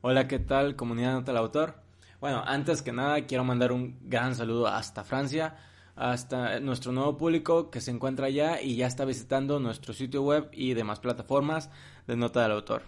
Hola, 0.00 0.28
¿qué 0.28 0.38
tal 0.38 0.76
comunidad 0.76 1.14
Nota 1.14 1.32
al 1.32 1.38
Autor? 1.38 1.74
Bueno, 2.20 2.44
antes 2.46 2.82
que 2.82 2.92
nada 2.92 3.26
quiero 3.26 3.42
mandar 3.42 3.72
un 3.72 3.98
gran 4.02 4.36
saludo 4.36 4.68
hasta 4.68 5.02
Francia, 5.02 5.56
hasta 5.96 6.60
nuestro 6.60 6.92
nuevo 6.92 7.18
público 7.18 7.68
que 7.68 7.80
se 7.80 7.90
encuentra 7.90 8.26
allá 8.26 8.62
y 8.62 8.76
ya 8.76 8.86
está 8.86 9.04
visitando 9.04 9.58
nuestro 9.58 9.92
sitio 9.92 10.22
web 10.22 10.50
y 10.52 10.74
demás 10.74 11.00
plataformas 11.00 11.68
de 12.06 12.16
Nota 12.16 12.42
del 12.42 12.52
Autor. 12.52 12.82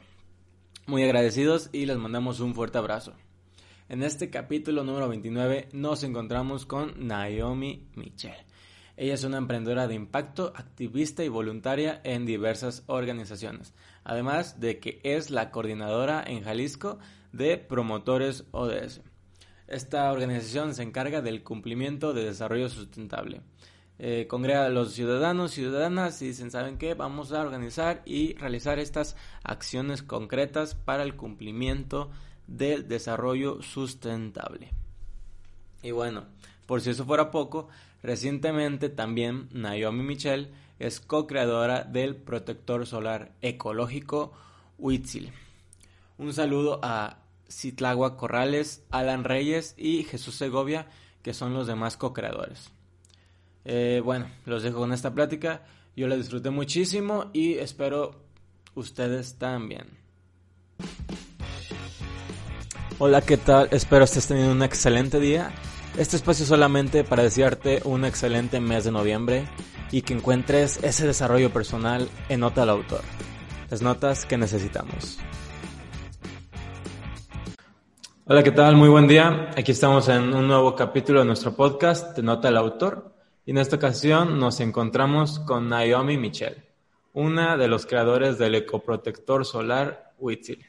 Muy 0.86 1.02
agradecidos 1.02 1.68
y 1.72 1.86
les 1.86 1.98
mandamos 1.98 2.38
un 2.38 2.54
fuerte 2.54 2.78
abrazo. 2.78 3.14
En 3.88 4.04
este 4.04 4.30
capítulo 4.30 4.84
número 4.84 5.08
29 5.08 5.70
nos 5.72 6.04
encontramos 6.04 6.64
con 6.64 7.08
Naomi 7.08 7.88
Michel. 7.96 8.36
Ella 8.96 9.14
es 9.14 9.24
una 9.24 9.38
emprendedora 9.38 9.88
de 9.88 9.94
impacto, 9.94 10.52
activista 10.54 11.24
y 11.24 11.28
voluntaria 11.28 12.02
en 12.04 12.24
diversas 12.24 12.84
organizaciones, 12.86 13.74
además 14.04 14.60
de 14.60 14.78
que 14.78 15.00
es 15.02 15.30
la 15.30 15.50
coordinadora 15.50 16.22
en 16.26 16.42
Jalisco 16.42 16.98
de 17.32 17.58
promotores 17.58 18.44
ODS. 18.50 19.00
Esta 19.66 20.10
organización 20.10 20.74
se 20.74 20.82
encarga 20.82 21.22
del 21.22 21.42
cumplimiento 21.44 22.12
de 22.12 22.24
desarrollo 22.24 22.68
sustentable. 22.68 23.42
Eh, 24.02 24.26
congrega 24.28 24.64
a 24.64 24.70
los 24.70 24.94
ciudadanos, 24.94 25.52
y 25.52 25.56
ciudadanas 25.56 26.22
y 26.22 26.28
dicen, 26.28 26.50
¿saben 26.50 26.78
qué? 26.78 26.94
Vamos 26.94 27.32
a 27.32 27.42
organizar 27.42 28.02
y 28.06 28.34
realizar 28.34 28.78
estas 28.78 29.14
acciones 29.44 30.02
concretas 30.02 30.74
para 30.74 31.02
el 31.02 31.16
cumplimiento 31.16 32.10
del 32.46 32.88
desarrollo 32.88 33.62
sustentable. 33.62 34.72
Y 35.82 35.90
bueno, 35.90 36.24
por 36.66 36.80
si 36.80 36.90
eso 36.90 37.04
fuera 37.04 37.30
poco, 37.30 37.68
Recientemente 38.02 38.88
también 38.88 39.48
Naomi 39.52 40.02
Michel 40.02 40.52
es 40.78 41.00
co-creadora 41.00 41.84
del 41.84 42.16
protector 42.16 42.86
solar 42.86 43.32
ecológico 43.42 44.32
Huitzil. 44.78 45.32
Un 46.16 46.32
saludo 46.32 46.80
a 46.82 47.18
Citlagua 47.50 48.16
Corrales, 48.16 48.82
Alan 48.90 49.24
Reyes 49.24 49.74
y 49.76 50.04
Jesús 50.04 50.36
Segovia, 50.36 50.86
que 51.22 51.34
son 51.34 51.52
los 51.52 51.66
demás 51.66 51.96
co-creadores. 51.96 52.70
Eh, 53.64 54.00
bueno, 54.02 54.30
los 54.46 54.62
dejo 54.62 54.78
con 54.78 54.92
esta 54.92 55.12
plática. 55.12 55.64
Yo 55.94 56.08
la 56.08 56.16
disfruté 56.16 56.48
muchísimo 56.48 57.30
y 57.34 57.54
espero 57.58 58.22
ustedes 58.74 59.36
también. 59.36 59.98
Hola, 62.98 63.20
¿qué 63.20 63.36
tal? 63.36 63.68
Espero 63.70 64.04
estés 64.04 64.26
teniendo 64.26 64.52
un 64.52 64.62
excelente 64.62 65.20
día 65.20 65.52
este 65.98 66.16
espacio 66.16 66.46
solamente 66.46 67.04
para 67.04 67.22
desearte 67.22 67.82
un 67.84 68.04
excelente 68.04 68.60
mes 68.60 68.84
de 68.84 68.92
noviembre 68.92 69.48
y 69.90 70.02
que 70.02 70.14
encuentres 70.14 70.82
ese 70.82 71.06
desarrollo 71.06 71.50
personal 71.50 72.08
en 72.28 72.40
Nota 72.40 72.62
al 72.62 72.70
Autor. 72.70 73.02
Las 73.68 73.82
notas 73.82 74.24
que 74.24 74.38
necesitamos. 74.38 75.18
Hola, 78.26 78.42
¿qué 78.42 78.52
tal? 78.52 78.76
Muy 78.76 78.88
buen 78.88 79.08
día. 79.08 79.50
Aquí 79.56 79.72
estamos 79.72 80.08
en 80.08 80.32
un 80.32 80.46
nuevo 80.46 80.76
capítulo 80.76 81.20
de 81.20 81.26
nuestro 81.26 81.54
podcast 81.54 82.16
de 82.16 82.22
Nota 82.22 82.48
al 82.48 82.56
Autor. 82.56 83.14
Y 83.44 83.50
en 83.50 83.58
esta 83.58 83.76
ocasión 83.76 84.38
nos 84.38 84.60
encontramos 84.60 85.40
con 85.40 85.68
Naomi 85.68 86.16
Michel, 86.16 86.64
una 87.12 87.56
de 87.56 87.66
los 87.66 87.86
creadores 87.86 88.38
del 88.38 88.54
ecoprotector 88.54 89.44
solar 89.44 90.12
Huitzil. 90.18 90.64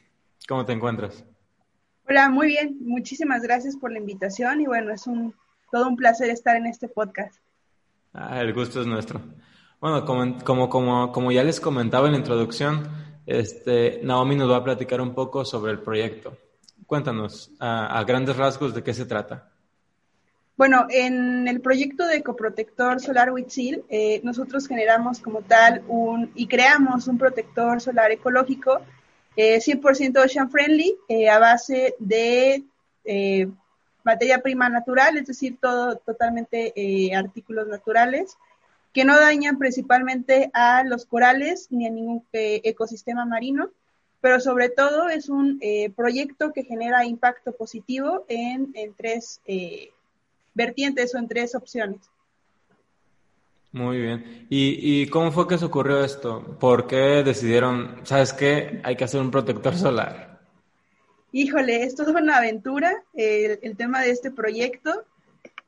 ¿Cómo 0.48 0.64
te 0.64 0.72
encuentras? 0.72 1.24
Hola, 2.08 2.28
muy 2.28 2.48
bien. 2.48 2.76
Muchísimas 2.80 3.42
gracias 3.42 3.76
por 3.76 3.92
la 3.92 3.98
invitación 3.98 4.60
y 4.60 4.66
bueno, 4.66 4.92
es 4.92 5.06
un 5.06 5.34
todo 5.70 5.88
un 5.88 5.96
placer 5.96 6.28
estar 6.28 6.56
en 6.56 6.66
este 6.66 6.88
podcast. 6.88 7.40
Ah, 8.12 8.40
el 8.40 8.52
gusto 8.52 8.80
es 8.80 8.86
nuestro. 8.86 9.20
Bueno, 9.80 10.04
como, 10.04 10.38
como, 10.44 10.68
como, 10.68 11.12
como 11.12 11.32
ya 11.32 11.42
les 11.42 11.60
comentaba 11.60 12.06
en 12.06 12.12
la 12.12 12.18
introducción, 12.18 12.88
este, 13.26 14.00
Naomi 14.02 14.36
nos 14.36 14.50
va 14.50 14.56
a 14.56 14.64
platicar 14.64 15.00
un 15.00 15.14
poco 15.14 15.44
sobre 15.44 15.72
el 15.72 15.80
proyecto. 15.80 16.36
Cuéntanos 16.86 17.50
a, 17.58 18.04
grandes 18.06 18.36
rasgos 18.36 18.74
de 18.74 18.82
qué 18.82 18.92
se 18.92 19.06
trata. 19.06 19.50
Bueno, 20.58 20.86
en 20.90 21.48
el 21.48 21.62
proyecto 21.62 22.06
de 22.06 22.18
ecoprotector 22.18 23.00
solar 23.00 23.32
Huitzil, 23.32 23.82
eh, 23.88 24.20
nosotros 24.22 24.68
generamos 24.68 25.20
como 25.20 25.40
tal 25.40 25.82
un 25.88 26.30
y 26.34 26.46
creamos 26.46 27.08
un 27.08 27.16
protector 27.16 27.80
solar 27.80 28.12
ecológico 28.12 28.82
100% 29.36 30.16
eh, 30.16 30.20
ocean 30.20 30.50
friendly 30.50 30.96
eh, 31.08 31.28
a 31.28 31.38
base 31.38 31.94
de 31.98 32.64
eh, 33.04 33.48
materia 34.04 34.42
prima 34.42 34.68
natural, 34.68 35.16
es 35.16 35.26
decir, 35.26 35.58
todo 35.60 35.96
totalmente 35.96 36.72
artículos 37.14 37.68
naturales 37.68 38.36
que 38.92 39.04
no 39.04 39.18
dañan 39.18 39.58
principalmente 39.58 40.50
a 40.52 40.84
los 40.84 41.06
corales 41.06 41.68
ni 41.70 41.86
a 41.86 41.90
ningún 41.90 42.26
ecosistema 42.32 43.24
marino, 43.24 43.70
pero 44.20 44.38
sobre 44.40 44.68
todo 44.68 45.08
es 45.08 45.28
un 45.28 45.60
proyecto 45.94 46.52
que 46.52 46.64
genera 46.64 47.06
impacto 47.06 47.52
positivo 47.52 48.26
en, 48.28 48.72
en 48.74 48.92
tres 48.94 49.40
vertientes 50.52 51.14
o 51.14 51.18
en 51.18 51.28
tres 51.28 51.54
opciones. 51.54 52.11
Muy 53.72 53.98
bien. 53.98 54.46
¿Y, 54.50 55.06
cómo 55.06 55.32
fue 55.32 55.48
que 55.48 55.56
se 55.56 55.64
ocurrió 55.64 56.04
esto? 56.04 56.58
¿Por 56.60 56.86
qué 56.86 57.22
decidieron, 57.24 58.00
sabes 58.04 58.34
qué, 58.34 58.80
hay 58.84 58.96
que 58.96 59.04
hacer 59.04 59.20
un 59.20 59.30
protector 59.30 59.74
solar? 59.74 60.40
Híjole, 61.32 61.84
esto 61.84 62.02
es 62.02 62.08
una 62.08 62.36
aventura, 62.36 63.02
el, 63.14 63.76
tema 63.78 64.02
de 64.02 64.10
este 64.10 64.30
proyecto, 64.30 65.04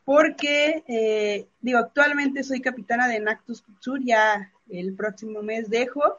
porque, 0.04 0.84
eh, 0.86 1.46
digo, 1.62 1.78
actualmente 1.78 2.44
soy 2.44 2.60
capitana 2.60 3.08
de 3.08 3.20
Nactus 3.20 3.64
Sur, 3.80 4.00
ya 4.04 4.52
el 4.68 4.94
próximo 4.94 5.42
mes 5.42 5.70
dejo, 5.70 6.18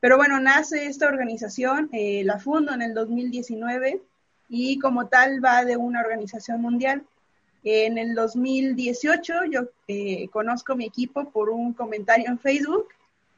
pero 0.00 0.16
bueno, 0.16 0.40
nace 0.40 0.86
esta 0.86 1.08
organización, 1.08 1.90
eh, 1.92 2.22
la 2.24 2.38
fundo 2.38 2.72
en 2.72 2.80
el 2.80 2.94
2019 2.94 4.00
y 4.48 4.78
como 4.78 5.08
tal 5.08 5.44
va 5.44 5.64
de 5.64 5.76
una 5.76 6.00
organización 6.00 6.62
mundial. 6.62 7.04
En 7.70 7.98
el 7.98 8.14
2018 8.14 9.44
yo 9.50 9.68
eh, 9.88 10.28
conozco 10.30 10.74
mi 10.74 10.86
equipo 10.86 11.28
por 11.28 11.50
un 11.50 11.74
comentario 11.74 12.26
en 12.26 12.38
Facebook, 12.38 12.88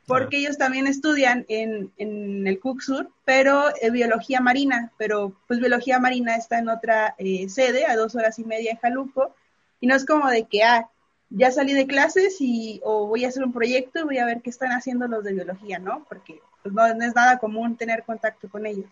porque 0.07 0.37
ellos 0.37 0.57
también 0.57 0.87
estudian 0.87 1.45
en, 1.49 1.91
en 1.99 2.47
el 2.47 2.61
Sur, 2.79 3.11
pero 3.25 3.71
eh, 3.81 3.91
biología 3.91 4.41
marina, 4.41 4.93
pero 4.99 5.35
pues 5.49 5.59
biología 5.59 5.99
marina 5.99 6.37
está 6.37 6.61
en 6.61 6.69
otra 6.69 7.17
eh, 7.19 7.49
sede, 7.49 7.87
a 7.87 7.97
dos 7.97 8.15
horas 8.15 8.39
y 8.39 8.45
media 8.45 8.71
en 8.71 8.79
Jalupo, 8.79 9.35
y 9.81 9.89
no 9.89 9.97
es 9.97 10.07
como 10.07 10.31
de 10.31 10.45
que, 10.45 10.63
ah, 10.63 10.89
ya 11.31 11.51
salí 11.51 11.73
de 11.73 11.89
clases 11.89 12.37
y 12.39 12.81
o 12.85 13.09
voy 13.09 13.25
a 13.25 13.29
hacer 13.29 13.43
un 13.43 13.53
proyecto 13.53 13.99
y 13.99 14.05
voy 14.05 14.19
a 14.19 14.27
ver 14.27 14.43
qué 14.43 14.51
están 14.51 14.71
haciendo 14.71 15.09
los 15.09 15.25
de 15.25 15.33
biología, 15.33 15.81
¿no? 15.81 16.07
Porque 16.09 16.41
pues, 16.63 16.73
no, 16.73 16.95
no 16.95 17.05
es 17.05 17.17
nada 17.17 17.39
común 17.39 17.77
tener 17.77 18.05
contacto 18.05 18.49
con 18.49 18.65
ellos. 18.65 18.91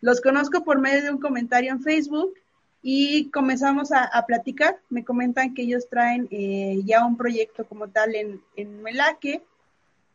Los 0.00 0.20
conozco 0.20 0.62
por 0.62 0.78
medio 0.78 1.02
de 1.02 1.10
un 1.10 1.18
comentario 1.18 1.72
en 1.72 1.82
Facebook 1.82 2.34
y 2.82 3.30
comenzamos 3.30 3.92
a, 3.92 4.24
platicar. 4.26 4.78
Me 4.88 5.04
comentan 5.04 5.54
que 5.54 5.62
ellos 5.62 5.88
traen 5.88 6.28
eh, 6.30 6.80
ya 6.84 7.04
un 7.04 7.16
proyecto 7.16 7.66
como 7.66 7.88
tal 7.88 8.14
en, 8.14 8.40
en 8.56 8.82
Melaque 8.82 9.42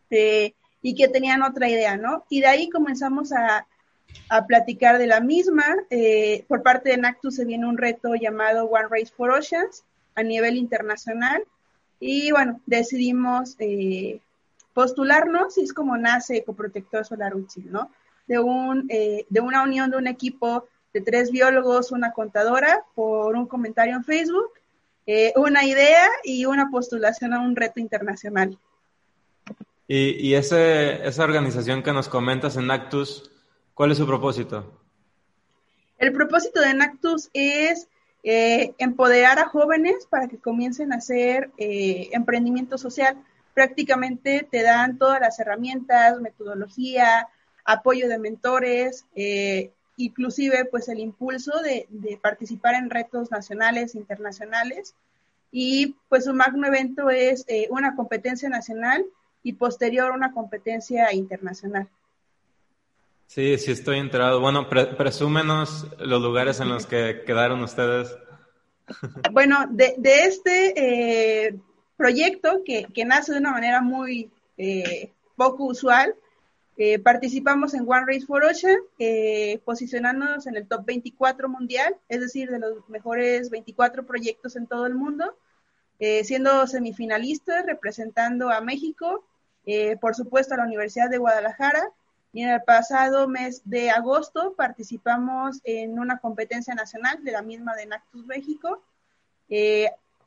eh, 0.09 0.53
y 0.81 0.95
que 0.95 1.07
tenían 1.07 1.43
otra 1.43 1.69
idea, 1.69 1.97
¿no? 1.97 2.25
Y 2.29 2.41
de 2.41 2.47
ahí 2.47 2.69
comenzamos 2.69 3.31
a, 3.31 3.67
a 4.29 4.45
platicar 4.47 4.97
de 4.97 5.07
la 5.07 5.19
misma. 5.19 5.65
Eh, 5.89 6.45
por 6.47 6.63
parte 6.63 6.89
de 6.89 6.97
Nactus 6.97 7.35
se 7.35 7.45
viene 7.45 7.67
un 7.67 7.77
reto 7.77 8.15
llamado 8.15 8.65
One 8.65 8.87
Race 8.89 9.13
for 9.15 9.29
Oceans 9.31 9.83
a 10.15 10.23
nivel 10.23 10.55
internacional 10.57 11.43
y 11.99 12.31
bueno, 12.31 12.61
decidimos 12.65 13.57
postularnos 14.73 15.57
y 15.57 15.63
es 15.63 15.73
como 15.73 15.97
nace 15.97 16.37
Ecoprotector 16.37 17.05
Solar 17.05 17.35
Útil, 17.35 17.71
¿no? 17.71 17.91
De, 18.27 18.39
un, 18.39 18.87
de 18.87 19.41
una 19.41 19.63
unión 19.63 19.91
de 19.91 19.97
un 19.97 20.07
equipo 20.07 20.67
de 20.95 21.01
tres 21.01 21.29
biólogos, 21.29 21.91
una 21.91 22.13
contadora, 22.13 22.85
por 22.95 23.35
un 23.35 23.47
comentario 23.47 23.97
en 23.97 24.05
Facebook, 24.05 24.49
eh, 25.05 25.33
una 25.35 25.65
idea 25.65 26.07
y 26.23 26.45
una 26.45 26.69
postulación 26.71 27.33
a 27.33 27.41
un 27.41 27.57
reto 27.57 27.81
internacional. 27.81 28.57
Y, 29.89 30.11
y 30.25 30.35
ese, 30.35 31.05
esa 31.05 31.25
organización 31.25 31.83
que 31.83 31.91
nos 31.91 32.07
comentas 32.07 32.55
en 32.55 32.71
Actus, 32.71 33.29
¿cuál 33.73 33.91
es 33.91 33.97
su 33.97 34.07
propósito? 34.07 34.79
El 35.97 36.13
propósito 36.13 36.61
de 36.61 36.73
Nactus 36.73 37.29
es 37.33 37.89
eh, 38.23 38.73
empoderar 38.77 39.37
a 39.37 39.49
jóvenes 39.49 40.07
para 40.09 40.29
que 40.29 40.37
comiencen 40.37 40.93
a 40.93 40.97
hacer 40.97 41.51
eh, 41.57 42.07
emprendimiento 42.13 42.77
social. 42.77 43.17
Prácticamente 43.53 44.47
te 44.49 44.63
dan 44.63 44.97
todas 44.97 45.19
las 45.19 45.37
herramientas, 45.41 46.21
metodología, 46.21 47.27
apoyo 47.65 48.07
de 48.07 48.17
mentores, 48.17 49.05
eh, 49.13 49.71
inclusive 49.97 50.65
pues 50.65 50.89
el 50.89 50.99
impulso 50.99 51.61
de, 51.61 51.87
participar 52.21 52.75
en 52.75 52.89
retos 52.89 53.31
nacionales, 53.31 53.95
internacionales. 53.95 54.95
Y 55.51 55.95
pues 56.09 56.27
un 56.27 56.37
magno 56.37 56.67
evento 56.67 57.09
es 57.09 57.45
eh, 57.47 57.67
una 57.69 57.95
competencia 57.95 58.49
nacional 58.49 59.05
y 59.43 59.53
posterior 59.53 60.11
una 60.11 60.33
competencia 60.33 61.13
internacional. 61.13 61.87
Sí, 63.27 63.57
sí 63.57 63.71
estoy 63.71 63.99
enterado. 63.99 64.39
Bueno, 64.39 64.69
presúmenos 64.69 65.87
los 65.99 66.21
lugares 66.21 66.59
en 66.59 66.69
los 66.69 66.85
que 66.85 67.23
quedaron 67.25 67.61
ustedes. 67.61 68.15
Bueno, 69.31 69.65
de, 69.71 69.95
este 70.03 71.47
eh, 71.47 71.55
proyecto 71.97 72.61
que, 72.63 72.87
nace 73.03 73.33
de 73.33 73.39
una 73.39 73.51
manera 73.51 73.81
muy 73.81 74.29
eh, 74.57 75.11
poco 75.35 75.65
usual, 75.65 76.13
Eh, 76.77 76.99
participamos 76.99 77.73
en 77.73 77.89
One 77.89 78.05
Race 78.05 78.25
for 78.25 78.43
Ocean, 78.43 78.77
eh, 78.99 79.61
posicionándonos 79.63 80.45
en 80.45 80.57
el 80.57 80.67
top 80.67 80.85
24 80.85 81.47
mundial, 81.47 81.95
es 82.09 82.19
decir, 82.19 82.49
de 82.49 82.59
los 82.59 82.89
mejores 82.89 83.49
24 83.49 84.05
proyectos 84.05 84.57
en 84.57 84.67
todo 84.67 84.85
el 84.85 84.93
mundo, 84.93 85.37
eh, 85.99 86.25
siendo 86.25 86.67
semifinalistas, 86.67 87.65
representando 87.65 88.49
a 88.49 88.61
México, 88.61 89.23
por 89.99 90.13
supuesto 90.13 90.53
a 90.53 90.57
la 90.57 90.65
Universidad 90.65 91.09
de 91.09 91.17
Guadalajara, 91.17 91.89
y 92.33 92.43
en 92.43 92.49
el 92.49 92.61
pasado 92.61 93.27
mes 93.27 93.63
de 93.65 93.89
agosto 93.89 94.53
participamos 94.55 95.59
en 95.63 95.97
una 95.97 96.19
competencia 96.19 96.75
nacional 96.75 97.23
de 97.23 97.31
la 97.31 97.41
misma 97.41 97.73
de 97.75 97.87
Nactus 97.87 98.27
México, 98.27 98.83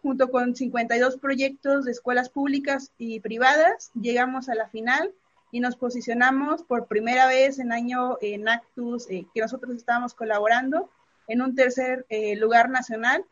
junto 0.02 0.30
con 0.32 0.56
52 0.56 1.18
proyectos 1.18 1.84
de 1.84 1.92
escuelas 1.92 2.30
públicas 2.30 2.90
y 2.98 3.20
privadas, 3.20 3.92
llegamos 3.94 4.48
a 4.48 4.56
la 4.56 4.68
final 4.68 5.12
y 5.50 5.60
nos 5.60 5.76
posicionamos 5.76 6.62
por 6.62 6.86
primera 6.86 7.26
vez 7.26 7.58
en 7.58 7.72
año 7.72 8.18
en 8.20 8.48
Actus, 8.48 9.08
eh, 9.10 9.26
que 9.32 9.40
nosotros 9.40 9.76
estábamos 9.76 10.14
colaborando, 10.14 10.90
en 11.26 11.42
un 11.42 11.54
tercer 11.54 12.06
eh, 12.08 12.36
lugar 12.36 12.70
nacional, 12.70 13.24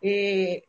eh, 0.00 0.64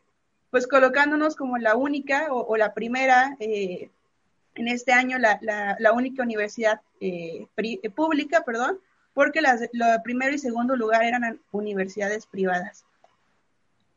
pues 0.50 0.66
colocándonos 0.66 1.34
como 1.34 1.58
la 1.58 1.74
única 1.74 2.28
o, 2.30 2.56
la 2.56 2.74
primera, 2.74 3.36
en 3.40 4.68
este 4.68 4.92
año 4.92 5.18
la, 5.18 5.40
la, 5.40 5.92
única 5.92 6.22
universidad 6.22 6.80
pública, 7.96 8.44
perdón, 8.46 8.78
porque 9.14 9.40
las, 9.40 9.62
lo 9.72 9.86
primero 10.04 10.32
y 10.32 10.38
segundo 10.38 10.76
lugar 10.76 11.02
eran 11.02 11.40
universidades 11.50 12.26
privadas. 12.26 12.84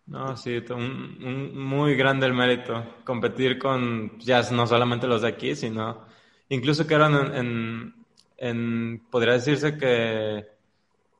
No, 0.07 0.36
sí, 0.38 0.63
un, 0.69 1.56
muy 1.63 1.95
grande 1.95 2.25
el 2.25 2.33
mérito, 2.33 2.95
competir 3.04 3.59
con 3.59 4.18
ya 4.19 4.42
no 4.51 4.65
solamente 4.65 5.06
los 5.06 5.21
de 5.21 5.27
aquí, 5.27 5.54
sino 5.56 6.07
incluso 6.49 6.88
quedaron 6.88 7.35
en, 7.35 7.94
en, 8.38 8.99
podría 9.09 9.33
decirse 9.33 9.77
que 9.77 10.47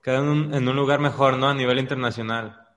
quedaron 0.02 0.54
en 0.54 0.68
un 0.68 0.76
lugar 0.76 1.00
mejor, 1.00 1.38
¿no? 1.38 1.50
A 1.50 1.54
nivel 1.54 1.80
internacional. 1.80 2.68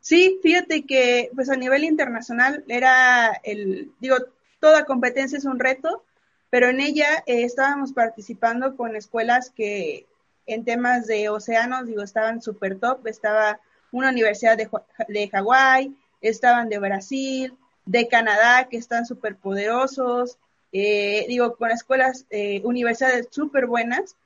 Sí, 0.00 0.40
fíjate 0.42 0.84
que 0.84 1.30
pues 1.34 1.48
a 1.48 1.56
nivel 1.56 1.84
internacional 1.84 2.64
era 2.68 3.40
el, 3.44 3.92
digo, 4.00 4.16
toda 4.58 4.84
competencia 4.84 5.38
es 5.38 5.44
un 5.44 5.60
reto, 5.60 6.04
pero 6.50 6.68
en 6.68 6.80
ella 6.80 7.22
eh, 7.26 7.44
estábamos 7.44 7.92
participando 7.92 8.76
con 8.76 8.96
escuelas 8.96 9.50
que 9.50 10.06
en 10.46 10.64
temas 10.64 11.06
de 11.06 11.28
océanos, 11.28 11.86
digo, 11.86 12.02
estaban 12.02 12.42
súper 12.42 12.78
top, 12.78 13.06
estaba 13.06 13.60
una 13.92 14.10
universidad 14.10 14.56
de, 14.56 14.68
de 15.08 15.28
Hawái, 15.28 15.96
estaban 16.20 16.68
de 16.68 16.78
Brasil, 16.78 17.54
de 17.84 18.08
Canadá, 18.08 18.68
que 18.68 18.76
están 18.76 19.06
súper 19.06 19.36
poderosos, 19.36 20.38
eh, 20.72 21.26
digo, 21.28 21.54
con 21.56 21.70
escuelas, 21.70 22.24
eh, 22.30 22.62
universidades 22.64 23.28
súper 23.30 23.66
buenas, 23.66 24.16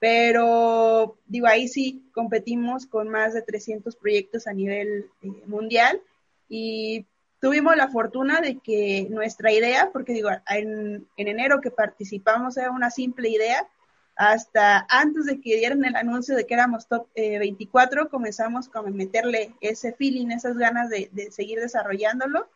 pero 0.00 1.16
digo, 1.26 1.46
ahí 1.46 1.68
sí 1.68 2.02
competimos 2.12 2.86
con 2.86 3.08
más 3.08 3.34
de 3.34 3.42
300 3.42 3.94
proyectos 3.94 4.48
a 4.48 4.52
nivel 4.52 5.08
eh, 5.22 5.28
mundial 5.46 6.00
y 6.48 7.06
tuvimos 7.40 7.76
la 7.76 7.86
fortuna 7.86 8.40
de 8.40 8.58
que 8.58 9.06
nuestra 9.10 9.52
idea, 9.52 9.90
porque 9.92 10.12
digo, 10.12 10.30
en, 10.48 11.06
enero 11.16 11.60
que 11.60 11.70
participamos 11.70 12.56
era 12.56 12.72
una 12.72 12.90
simple 12.90 13.28
idea, 13.28 13.68
hasta 14.16 14.84
antes 14.90 15.24
de 15.26 15.40
que 15.40 15.56
dieran 15.56 15.84
el 15.84 15.94
anuncio 15.94 16.36
de 16.36 16.46
que 16.46 16.54
éramos 16.54 16.86
top 16.88 17.06
24, 17.14 18.10
comenzamos 18.10 18.68
a 18.74 18.82
meterle 18.82 19.54
ese 19.60 19.92
feeling, 19.92 20.28
esas 20.28 20.58
ganas 20.58 20.90
de, 20.90 21.08
de, 21.12 21.30
seguir 21.30 21.60
desarrollándolo 21.60 22.48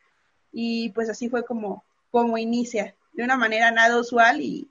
y 0.52 0.90
pues 0.90 1.08
así 1.08 1.28
fue 1.28 1.44
como, 1.44 1.84
como 2.10 2.36
inicia 2.38 2.94
de 3.16 3.24
una 3.24 3.36
manera 3.36 3.70
nada 3.70 3.98
usual 3.98 4.40
y, 4.40 4.68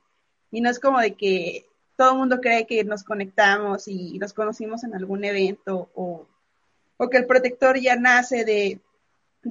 no 0.52 0.70
es 0.70 0.80
como 0.80 1.02
de 1.02 1.16
que 1.16 1.66
todo 1.98 2.12
el 2.12 2.18
mundo 2.18 2.40
cree 2.40 2.66
que 2.66 2.86
nos 2.86 3.04
conectamos 3.04 3.90
y 3.90 4.18
nos 4.20 4.32
conocimos 4.32 4.86
en 4.86 4.96
algún 4.96 5.26
evento 5.26 5.90
o, 5.96 6.28
que 7.12 7.18
el 7.18 7.26
protector 7.26 7.78
ya 7.78 7.98
nace 7.98 8.46
de, 8.46 8.80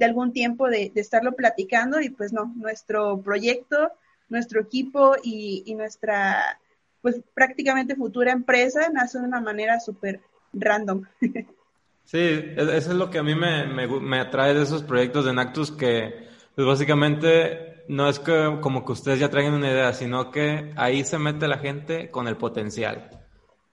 algún 0.03 0.33
tiempo 0.33 0.67
de, 0.67 0.91
estarlo 0.95 1.33
platicando 1.33 2.01
y 2.01 2.09
pues 2.09 2.33
no, 2.33 2.51
nuestro 2.55 3.21
proyecto, 3.21 3.91
nuestro 4.29 4.61
equipo 4.61 5.15
y, 5.21 5.71
nuestra 5.75 6.59
pues 7.03 7.21
prácticamente 7.35 7.95
futura 7.95 8.31
empresa 8.31 8.89
nace 8.89 9.19
de 9.19 9.25
una 9.25 9.41
manera 9.41 9.79
súper 9.79 10.21
random. 10.53 11.03
Sí, 12.07 12.19
e-, 12.19 12.55
eso 12.55 12.91
es 12.91 12.97
lo 12.97 13.09
que 13.09 13.17
a 13.17 13.23
mí 13.23 13.33
me, 13.33 13.65
me, 13.65 13.87
me 13.87 14.19
atrae 14.19 14.53
de 14.53 14.61
esos 14.61 14.83
proyectos 14.83 15.25
de 15.25 15.33
Nactus 15.33 15.71
que 15.71 16.27
pues 16.53 16.67
básicamente 16.67 17.74
no 17.87 18.09
es 18.09 18.19
que 18.19 18.57
como 18.61 18.85
que 18.85 18.91
ustedes 18.91 19.19
ya 19.19 19.29
traigan 19.29 19.53
una 19.53 19.71
idea, 19.71 19.93
sino 19.93 20.31
que 20.31 20.73
ahí 20.75 21.03
se 21.03 21.17
mete 21.17 21.47
la 21.47 21.57
gente 21.57 22.09
con 22.11 22.27
el 22.27 22.37
potencial. 22.37 23.09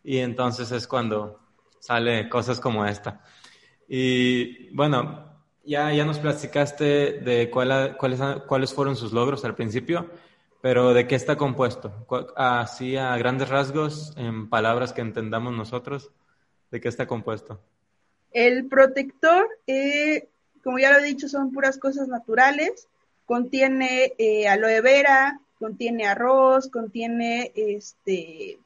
Y 0.04 0.18
entonces 0.18 0.70
es 0.72 0.86
cuando 0.86 1.40
sale 1.78 2.28
cosas 2.28 2.60
como 2.60 2.84
esta. 2.86 3.22
Y 3.88 4.74
bueno, 4.74 5.32
ya, 5.64 5.92
ya 5.92 6.04
nos 6.04 6.18
platicaste 6.18 7.20
de 7.20 7.50
cuál, 7.50 7.96
cuáles, 7.96 8.20
cuáles 8.46 8.72
fueron 8.74 8.96
sus 8.96 9.12
logros 9.12 9.44
al 9.44 9.54
principio, 9.54 10.10
pero 10.60 10.94
¿de 10.94 11.06
qué 11.06 11.14
está 11.14 11.36
compuesto? 11.36 12.06
Así 12.36 12.96
a 12.96 13.16
grandes 13.16 13.48
rasgos, 13.48 14.14
en 14.16 14.48
palabras 14.48 14.92
que 14.92 15.00
entendamos 15.00 15.52
nosotros, 15.52 16.10
¿de 16.70 16.80
qué 16.80 16.88
está 16.88 17.06
compuesto? 17.06 17.60
El 18.30 18.68
protector, 18.68 19.46
eh, 19.66 20.28
como 20.62 20.78
ya 20.78 20.92
lo 20.92 20.98
he 20.98 21.04
dicho, 21.04 21.28
son 21.28 21.52
puras 21.52 21.78
cosas 21.78 22.08
naturales 22.08 22.88
contiene 23.26 24.14
eh, 24.18 24.48
aloe 24.48 24.80
vera, 24.80 25.40
contiene 25.58 26.06
arroz, 26.06 26.68
contiene 26.68 27.52
este, 27.54 28.58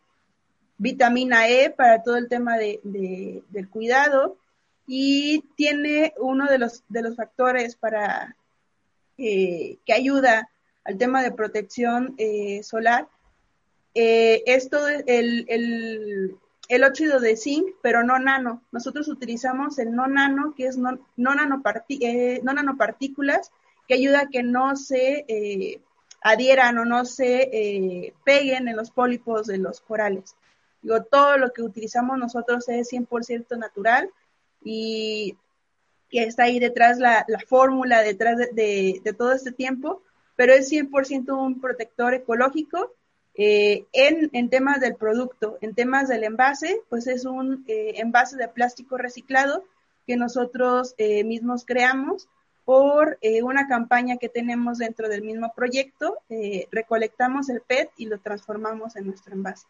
vitamina 0.79 1.49
E 1.49 1.71
para 1.71 2.03
todo 2.03 2.17
el 2.17 2.29
tema 2.29 2.57
de, 2.57 2.81
del 2.83 3.69
cuidado 3.69 4.37
y 4.87 5.45
tiene 5.57 6.15
uno 6.19 6.47
de 6.47 6.59
los, 6.59 6.85
de 6.89 7.03
los 7.03 7.17
factores 7.17 7.77
para 7.77 8.37
eh, 9.19 9.79
que 9.85 9.93
ayuda 9.93 10.49
al 10.85 10.97
tema 10.99 11.23
de 11.23 11.33
protección 11.33 12.15
eh, 12.19 12.63
solar. 12.63 13.09
es 13.95 14.71
todo 14.71 14.89
el, 14.89 15.47
el, 15.49 16.37
el, 16.69 16.85
óxido 16.85 17.19
de 17.19 17.37
zinc, 17.37 17.67
pero 17.83 18.05
no 18.05 18.19
nano. 18.19 18.63
Nosotros 18.73 19.09
utilizamos 19.09 19.79
el 19.79 19.95
no 19.95 20.07
nano, 20.07 20.55
que 20.57 20.67
es 20.67 20.77
no, 20.77 20.99
no, 21.17 21.35
no 21.35 22.53
nanopartículas, 22.55 23.51
que 23.87 23.95
ayuda 23.95 24.23
a 24.23 24.29
que 24.29 24.43
no 24.43 24.77
se 24.77 25.25
eh, 25.29 25.81
adhieran 26.23 26.79
o 26.79 26.85
no 26.85 27.05
se 27.05 27.49
eh, 27.53 28.15
peguen 28.25 28.69
en 28.69 28.77
los 28.77 28.91
pólipos 28.91 29.47
de 29.47 29.59
los 29.59 29.81
corales. 29.81 30.37
Digo, 30.83 31.03
todo 31.05 31.39
lo 31.39 31.53
que 31.53 31.63
utilizamos 31.63 32.19
nosotros 32.19 32.69
es 32.69 32.93
100% 32.93 33.57
natural 33.59 34.11
y 34.63 35.37
que 36.09 36.25
está 36.25 36.45
ahí 36.45 36.59
detrás 36.59 36.99
la, 36.99 37.25
la 37.29 37.41
fórmula, 37.41 38.03
detrás 38.03 38.39
de, 38.53 39.15
todo 39.17 39.33
este 39.33 39.53
tiempo, 39.53 40.03
pero 40.37 40.53
es 40.53 40.71
100% 40.71 41.37
un 41.37 41.61
protector 41.61 42.15
ecológico. 42.15 42.93
Eh, 43.39 43.85
en, 43.93 44.31
en, 44.33 44.49
temas 44.49 44.81
del 44.81 44.95
producto, 44.95 45.59
en 45.61 45.75
temas 45.75 46.09
del 46.09 46.25
envase, 46.25 46.81
pues 46.89 47.07
es 47.07 47.27
un 47.27 47.65
envase 47.67 48.39
de 48.39 48.49
plástico 48.49 48.97
reciclado 48.97 49.63
que 50.07 50.17
nosotros 50.17 50.95
mismos 51.25 51.67
creamos 51.67 52.29
por 52.67 53.17
eh, 53.21 53.45
una 53.45 53.69
campaña 53.69 54.17
que 54.17 54.29
tenemos 54.29 54.79
dentro 54.79 55.09
del 55.09 55.23
mismo 55.23 55.53
proyecto, 55.55 56.19
eh, 56.29 56.67
recolectamos 56.73 57.49
el 57.49 57.61
PET 57.61 57.91
y 57.97 58.07
lo 58.07 58.19
transformamos 58.19 58.97
en 58.97 59.07
nuestro 59.07 59.35
envase. 59.35 59.69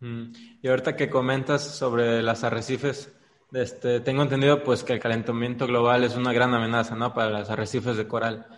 Mm. 0.00 0.32
Y 0.60 0.68
ahorita 0.68 0.96
que 0.96 1.08
comentas 1.08 1.62
sobre 1.62 2.20
las 2.20 2.42
arrecifes, 2.42 3.14
este, 3.52 4.00
tengo 4.00 4.22
entendido 4.22 4.64
pues 4.64 4.82
que 4.82 4.94
el 4.94 4.98
calentamiento 4.98 5.68
global 5.68 6.02
es 6.02 6.16
una 6.16 6.32
gran 6.32 6.52
amenaza 6.52 6.96
¿no? 6.96 7.14
para 7.14 7.30
los 7.30 7.48
arrecifes 7.48 7.96
de 7.96 8.08
coral. 8.08 8.48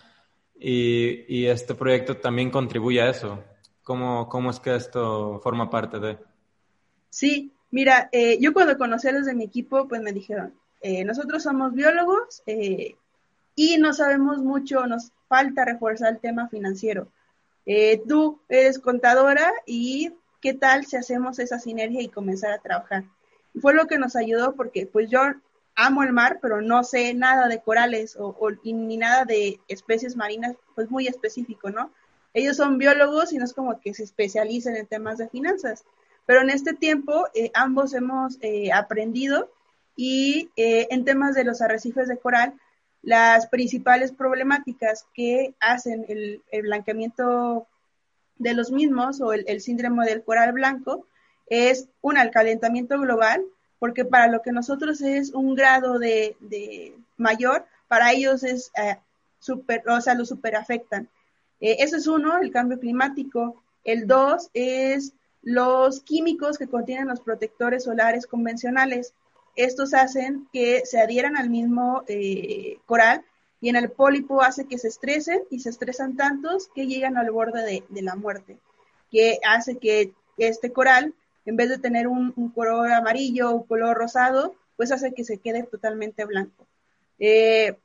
Y, 0.59 1.27
y 1.29 1.47
este 1.47 1.75
proyecto 1.75 2.17
también 2.17 2.51
contribuye 2.51 3.03
a 3.03 3.11
eso. 3.11 3.45
¿Cómo, 3.83 4.27
¿Cómo, 4.27 4.53
es 4.53 4.59
que 4.59 4.75
esto 4.75 5.39
forma 5.41 5.69
parte 5.69 6.01
de? 6.01 6.19
Sí, 7.11 7.53
mira, 7.71 8.09
eh, 8.11 8.39
yo 8.41 8.55
cuando 8.55 8.79
conocí 8.79 9.07
a 9.09 9.13
los 9.13 9.27
de 9.27 9.35
mi 9.35 9.45
equipo, 9.45 9.87
pues 9.87 10.01
me 10.01 10.13
dijeron, 10.13 10.55
nosotros 11.07 11.43
somos 11.43 11.73
biólogos, 11.73 12.43
y 13.57 13.79
no 13.79 13.93
sabemos 13.93 14.39
mucho, 14.39 14.87
nos 14.87 15.13
falta 15.29 15.65
reforzar 15.65 16.13
el 16.13 16.21
tema 16.21 16.49
financiero. 16.49 17.09
Eh, 17.67 18.03
tú 18.07 18.41
eres 18.49 18.79
contadora 18.79 19.53
y 19.67 20.13
qué 20.41 20.55
tal 20.55 20.85
si 20.85 20.97
hacemos 20.97 21.39
esa 21.39 21.59
sinergia 21.59 22.03
y 22.03 22.09
comenzar 22.09 22.53
a 22.53 22.59
trabajar. 22.59 23.05
fue 23.61 23.73
lo 23.73 23.87
que 23.87 23.99
nos 23.99 24.17
ayudó 24.17 24.55
porque 24.57 24.87
pues 24.87 25.09
yo 25.09 25.21
amo 25.77 26.03
el 26.03 26.13
mar, 26.13 26.39
pero 26.43 26.61
no 26.61 26.85
sé 26.85 27.15
nada 27.15 27.49
de 27.49 27.63
corales 27.63 28.17
o, 28.19 28.37
ni 28.65 28.97
nada 28.97 29.25
de 29.25 29.61
especies 29.69 30.17
marinas, 30.17 30.57
pues 30.75 30.91
muy 30.91 31.07
específico, 31.07 31.71
¿no? 31.71 31.91
Ellos 32.33 32.57
son 32.57 32.79
biólogos 32.79 33.33
y 33.33 33.39
no 33.39 33.45
es 33.45 33.53
como 33.53 33.81
que 33.81 33.95
se 33.95 34.03
especialicen 34.03 34.77
en 34.77 34.87
temas 34.87 35.19
de 35.19 35.29
finanzas, 35.29 35.85
pero 36.27 36.41
en 36.43 36.51
este 36.51 36.75
tiempo 36.75 37.29
eh, 37.35 37.51
ambos 37.55 37.95
hemos 37.95 38.39
eh, 38.41 38.73
aprendido 38.73 39.51
y 39.97 40.51
en 40.57 41.05
temas 41.05 41.37
de 41.37 41.45
los 41.45 41.63
arrecifes 41.63 42.09
de 42.09 42.19
coral, 42.19 42.55
las 43.05 43.47
principales 43.49 44.13
problemáticas 44.13 45.07
que 45.15 45.55
hacen 45.61 46.07
el, 46.09 46.43
blanqueamiento 46.63 47.67
de 48.39 48.55
los 48.55 48.71
mismos 48.73 49.21
o 49.21 49.33
el, 49.33 49.61
síndrome 49.61 50.07
del 50.07 50.25
coral 50.25 50.53
blanco 50.53 51.07
es 51.47 51.89
un 52.01 52.17
calentamiento 52.33 52.99
global, 52.99 53.45
porque 53.79 54.05
para 54.05 54.29
lo 54.29 54.41
que 54.41 54.53
nosotros 54.53 55.03
es 55.03 55.33
un 55.33 55.55
grado 55.55 55.99
de, 55.99 56.97
mayor, 57.17 57.67
para 57.89 58.13
ellos 58.13 58.43
es 58.43 58.73
eh, 58.77 58.97
super, 59.39 59.87
o 59.89 60.01
sea, 60.01 60.15
lo 60.15 60.25
super 60.25 60.57
afectan. 60.57 61.09
Eh, 61.61 61.77
eso 61.81 61.97
es 61.97 62.07
uno, 62.07 62.39
el 62.39 62.51
cambio 62.51 62.81
climático. 62.81 63.63
El 63.85 64.07
dos 64.07 64.51
es 64.55 65.13
los 65.43 66.01
químicos 66.01 66.57
que 66.57 66.67
contienen 66.67 67.09
los 67.09 67.21
protectores 67.21 67.85
solares 67.85 68.27
convencionales. 68.27 69.13
Estos 69.57 69.95
hacen 69.95 70.49
que 70.53 70.83
se 70.85 71.01
adhieran 71.01 71.37
al 71.37 71.51
mismo 71.51 72.03
eh, 72.09 72.79
coral 72.87 73.25
y 73.61 73.69
en 73.69 73.77
el 73.77 73.91
pólipo 73.91 74.43
hace 74.43 74.67
que 74.67 74.79
se 74.79 74.89
estresen 74.89 75.41
y 75.51 75.61
se 75.61 75.71
estresan 75.71 76.17
tantos 76.17 76.69
que 76.75 76.87
llegan 76.87 77.17
al 77.17 77.31
borde 77.31 77.85
de, 77.89 78.03
la 78.03 78.15
muerte, 78.15 78.59
que 79.11 79.39
hace 79.47 79.79
que 79.79 80.13
este 80.39 80.73
coral, 80.73 81.15
en 81.47 81.57
vez 81.57 81.69
de 81.69 81.79
tener 81.79 82.07
un, 82.09 82.33
color 82.55 82.93
amarillo 82.93 83.53
o 83.55 83.65
color 83.65 83.97
rosado, 83.97 84.55
pues 84.77 84.93
hace 84.93 85.15
que 85.15 85.25
se 85.25 85.39
quede 85.39 85.63
totalmente 85.63 86.25
blanco. 86.25 86.67
Eh, 87.19 87.77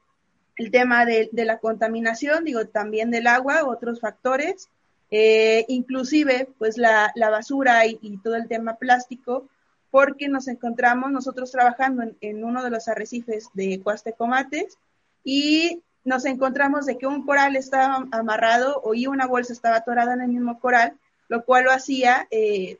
el 0.58 0.72
tema 0.72 1.06
de, 1.06 1.30
la 1.32 1.60
contaminación, 1.60 2.44
digo, 2.44 2.66
también 2.68 3.12
del 3.12 3.28
agua, 3.28 3.66
otros 3.66 4.02
factores, 4.02 4.70
eh, 5.12 5.66
inclusive 5.70 6.50
pues 6.58 6.78
la, 6.78 7.14
basura 7.16 7.86
y, 7.86 8.18
todo 8.22 8.36
el 8.36 8.48
tema 8.48 8.76
plástico, 8.76 9.48
porque 9.92 10.28
nos 10.28 10.48
encontramos 10.48 11.12
nosotros 11.12 11.52
trabajando 11.52 12.04
en, 12.22 12.44
uno 12.44 12.64
de 12.64 12.70
los 12.70 12.88
arrecifes 12.88 13.50
de 13.54 13.82
Coastecomates, 13.82 14.78
y 15.24 15.82
nos 16.04 16.26
encontramos 16.26 16.86
de 16.86 16.98
que 16.98 17.08
un 17.08 17.26
coral 17.26 17.56
estaba 17.56 18.08
amarrado 18.12 18.80
o 18.82 18.92
una 19.10 19.28
bolsa 19.28 19.54
estaba 19.54 19.78
atorada 19.78 20.14
en 20.14 20.22
el 20.22 20.30
mismo 20.30 20.60
coral, 20.60 20.98
lo 21.28 21.44
cual 21.44 21.66
lo 21.66 21.72
hacía 21.72 22.28
eh, 22.32 22.78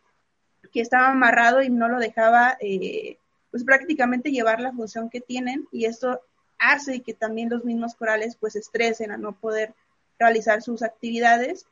que 0.72 0.82
estaba 0.82 1.10
amarrado 1.10 1.62
y 1.62 1.70
no 1.70 1.90
lo 1.90 2.00
dejaba 2.00 2.58
eh, 2.62 3.18
pues 3.52 3.64
prácticamente 3.64 4.32
llevar 4.32 4.62
la 4.62 4.72
función 4.72 5.10
que 5.10 5.22
tienen 5.22 5.68
y 5.72 5.86
esto 5.86 6.22
hace 6.60 7.02
que 7.02 7.14
también 7.14 7.50
los 7.50 7.64
mismos 7.64 7.96
corales 7.96 8.36
pues 8.36 8.56
estresen 8.56 9.12
a 9.12 9.18
no 9.18 9.34
poder 9.34 9.74
realizar 10.20 10.62
sus 10.62 10.84
actividades. 10.84 11.66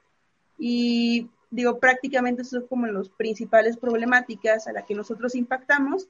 Y 0.57 1.29
digo 1.49 1.79
prácticamente 1.79 2.43
son 2.43 2.67
como 2.67 2.87
las 2.87 3.09
principales 3.09 3.77
problemáticas 3.77 4.67
a 4.67 4.73
las 4.73 4.85
que 4.85 4.95
nosotros 4.95 5.35
impactamos 5.35 6.07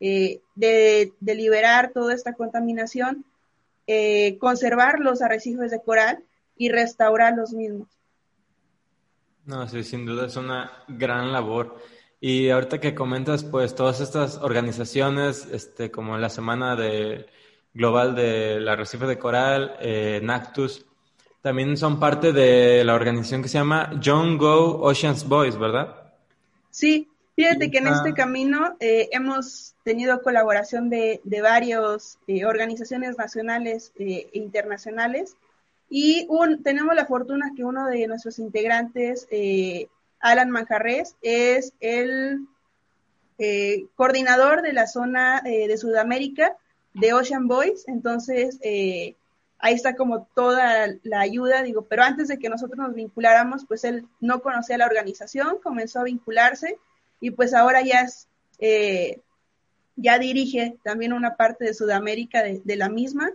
eh, 0.00 0.40
de, 0.54 1.12
liberar 1.20 1.92
toda 1.92 2.14
esta 2.14 2.34
contaminación 2.34 3.24
eh, 3.86 4.38
conservar 4.38 5.00
los 5.00 5.22
arrecifes 5.22 5.70
de 5.70 5.82
coral 5.82 6.24
y 6.56 6.70
restaurar 6.70 7.34
los 7.36 7.52
mismos. 7.52 7.88
No, 9.44 9.68
sí, 9.68 9.82
sin 9.82 10.06
duda 10.06 10.26
es 10.26 10.36
una 10.36 10.70
gran 10.88 11.32
labor. 11.32 11.76
Y 12.18 12.48
ahorita 12.48 12.80
que 12.80 12.94
comentas, 12.94 13.44
pues 13.44 13.74
todas 13.74 14.00
estas 14.00 14.38
organizaciones, 14.38 15.46
este, 15.52 15.90
como 15.90 16.16
la 16.16 16.30
Semana 16.30 16.76
de, 16.76 17.26
Global 17.74 18.14
del 18.14 18.66
Arrecife 18.68 19.04
de 19.06 19.18
Coral, 19.18 19.76
eh, 19.80 20.20
Nactus, 20.22 20.86
también 21.44 21.76
son 21.76 22.00
parte 22.00 22.32
de 22.32 22.82
la 22.84 22.94
organización 22.94 23.42
que 23.42 23.48
se 23.48 23.58
llama 23.58 24.00
John 24.02 24.38
Go 24.38 24.80
Oceans 24.80 25.28
Boys, 25.28 25.58
¿verdad? 25.58 25.94
Sí, 26.70 27.06
Fíjate 27.36 27.70
que 27.70 27.78
en 27.78 27.88
este 27.88 28.14
camino 28.14 28.76
eh, 28.80 29.10
hemos 29.12 29.74
tenido 29.82 30.22
colaboración 30.22 30.88
de, 30.88 31.20
de 31.24 31.42
varias 31.42 32.18
eh, 32.28 32.46
organizaciones 32.46 33.18
nacionales 33.18 33.92
eh, 33.98 34.28
e 34.32 34.38
internacionales. 34.38 35.36
Y 35.90 36.26
un, 36.30 36.62
tenemos 36.62 36.94
la 36.94 37.04
fortuna 37.04 37.52
que 37.54 37.64
uno 37.64 37.88
de 37.88 38.06
nuestros 38.06 38.38
integrantes, 38.38 39.28
Alan 40.20 40.50
Manjarres, 40.50 41.16
es 41.20 41.74
el 41.80 42.46
coordinador 43.96 44.62
de 44.62 44.72
la 44.72 44.86
zona 44.86 45.42
de 45.42 45.76
Sudamérica 45.76 46.56
de 46.94 47.12
Ocean 47.12 47.48
Boys, 47.48 47.86
entonces 47.86 48.58
ahí 49.64 49.72
está 49.72 49.96
como 49.96 50.28
toda 50.34 50.88
la 51.04 51.20
ayuda, 51.20 51.62
digo, 51.62 51.86
pero 51.86 52.02
antes 52.02 52.28
de 52.28 52.38
que 52.38 52.50
nosotros 52.50 52.76
nos 52.76 52.94
vinculáramos, 52.94 53.64
pues 53.66 53.84
él 53.84 54.06
no 54.20 54.42
conocía 54.42 54.76
la 54.76 54.84
organización, 54.84 55.56
comenzó 55.62 56.00
a 56.00 56.04
vincularse 56.04 56.76
y 57.18 57.30
pues 57.30 57.54
ahora 57.54 57.80
ya 57.80 58.06
eh, 58.58 59.22
ya 59.96 60.18
dirige 60.18 60.76
también 60.84 61.14
una 61.14 61.36
parte 61.36 61.64
de 61.64 61.72
Sudamérica 61.72 62.42
de, 62.42 62.76
la 62.76 62.90
misma. 62.90 63.32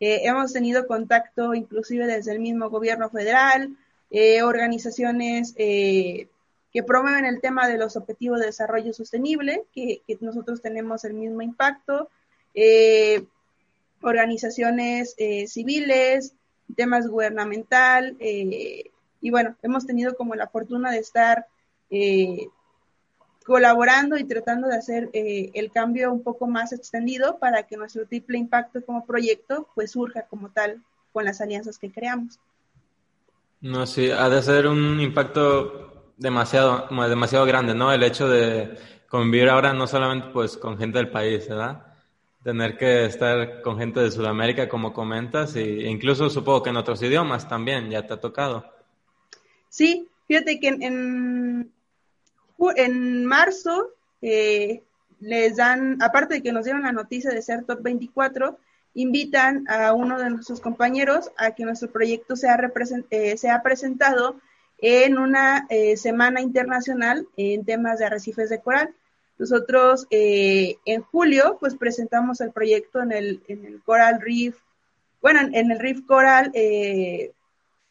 Eh, 0.00 0.22
hemos 0.22 0.54
tenido 0.54 0.86
contacto 0.86 1.52
inclusive 1.52 2.06
desde 2.06 2.32
el 2.32 2.40
mismo 2.40 2.70
gobierno 2.70 3.10
federal, 3.10 3.76
eh, 4.10 4.42
organizaciones 4.42 5.52
que 5.52 6.30
promueven 6.86 7.26
el 7.26 7.42
tema 7.42 7.68
de 7.68 7.76
los 7.76 7.96
objetivos 7.96 8.40
de 8.40 8.46
desarrollo 8.46 8.94
sostenible, 8.94 9.64
que, 9.74 10.00
nosotros 10.22 10.62
tenemos 10.62 11.04
el 11.04 11.12
mismo 11.12 11.42
impacto, 11.42 12.08
organizaciones 14.02 15.16
civiles, 15.46 16.34
temas 16.76 17.08
gubernamental, 17.08 18.16
y 18.20 19.30
bueno, 19.30 19.56
hemos 19.62 19.86
tenido 19.86 20.14
como 20.16 20.34
la 20.34 20.48
fortuna 20.48 20.90
de 20.90 20.98
estar 20.98 21.46
colaborando 23.46 24.18
y 24.18 24.24
tratando 24.24 24.66
de 24.66 24.76
hacer 24.76 25.08
eh, 25.12 25.52
el 25.54 25.70
cambio 25.70 26.12
un 26.12 26.22
poco 26.22 26.48
más 26.48 26.72
extendido 26.72 27.38
para 27.38 27.62
que 27.62 27.76
nuestro 27.76 28.04
triple 28.06 28.38
impacto 28.38 28.84
como 28.84 29.06
proyecto 29.06 29.68
pues 29.74 29.92
surja 29.92 30.26
como 30.28 30.50
tal 30.50 30.82
con 31.12 31.24
las 31.24 31.40
alianzas 31.40 31.78
que 31.78 31.90
creamos. 31.90 32.40
No, 33.60 33.86
sí, 33.86 34.10
ha 34.10 34.28
de 34.28 34.42
ser 34.42 34.66
un 34.66 35.00
impacto 35.00 36.12
demasiado, 36.16 36.88
demasiado 37.08 37.46
grande, 37.46 37.74
¿no? 37.74 37.92
El 37.92 38.02
hecho 38.02 38.28
de 38.28 38.76
convivir 39.08 39.48
ahora 39.48 39.72
no 39.72 39.86
solamente 39.86 40.28
pues 40.32 40.56
con 40.56 40.76
gente 40.76 40.98
del 40.98 41.10
país, 41.10 41.48
¿verdad? 41.48 41.85
Tener 42.46 42.78
que 42.78 43.06
estar 43.06 43.60
con 43.60 43.76
gente 43.76 43.98
de 43.98 44.12
Sudamérica, 44.12 44.68
como 44.68 44.92
comentas, 44.92 45.56
e 45.56 45.88
incluso 45.88 46.30
supongo 46.30 46.62
que 46.62 46.70
en 46.70 46.76
otros 46.76 47.02
idiomas 47.02 47.48
también, 47.48 47.90
ya 47.90 48.06
te 48.06 48.14
ha 48.14 48.20
tocado. 48.20 48.64
Sí, 49.68 50.06
fíjate 50.28 50.60
que 50.60 50.68
en, 50.68 51.72
en 52.76 53.24
marzo 53.24 53.88
eh, 54.22 54.84
les 55.18 55.56
dan, 55.56 56.00
aparte 56.00 56.34
de 56.34 56.42
que 56.44 56.52
nos 56.52 56.66
dieron 56.66 56.84
la 56.84 56.92
noticia 56.92 57.32
de 57.32 57.42
ser 57.42 57.64
top 57.64 57.82
24, 57.82 58.56
invitan 58.94 59.64
a 59.68 59.92
uno 59.92 60.16
de 60.16 60.30
nuestros 60.30 60.60
compañeros 60.60 61.32
a 61.38 61.50
que 61.50 61.64
nuestro 61.64 61.90
proyecto 61.90 62.36
sea, 62.36 62.56
eh, 63.10 63.36
sea 63.38 63.60
presentado 63.64 64.36
en 64.78 65.18
una 65.18 65.66
eh, 65.68 65.96
semana 65.96 66.40
internacional 66.42 67.26
en 67.36 67.64
temas 67.64 67.98
de 67.98 68.04
arrecifes 68.04 68.50
de 68.50 68.60
coral. 68.60 68.94
Nosotros 69.38 70.06
en 70.10 71.02
julio 71.02 71.58
pues 71.60 71.76
presentamos 71.76 72.40
el 72.40 72.52
proyecto 72.52 73.02
en 73.02 73.12
el, 73.12 73.42
en 73.48 73.64
el 73.64 73.82
Coral 73.82 74.20
Reef, 74.20 74.56
bueno, 75.20 75.40
en 75.52 75.70
el 75.70 75.78
Reef 75.78 76.06
Coral 76.06 76.52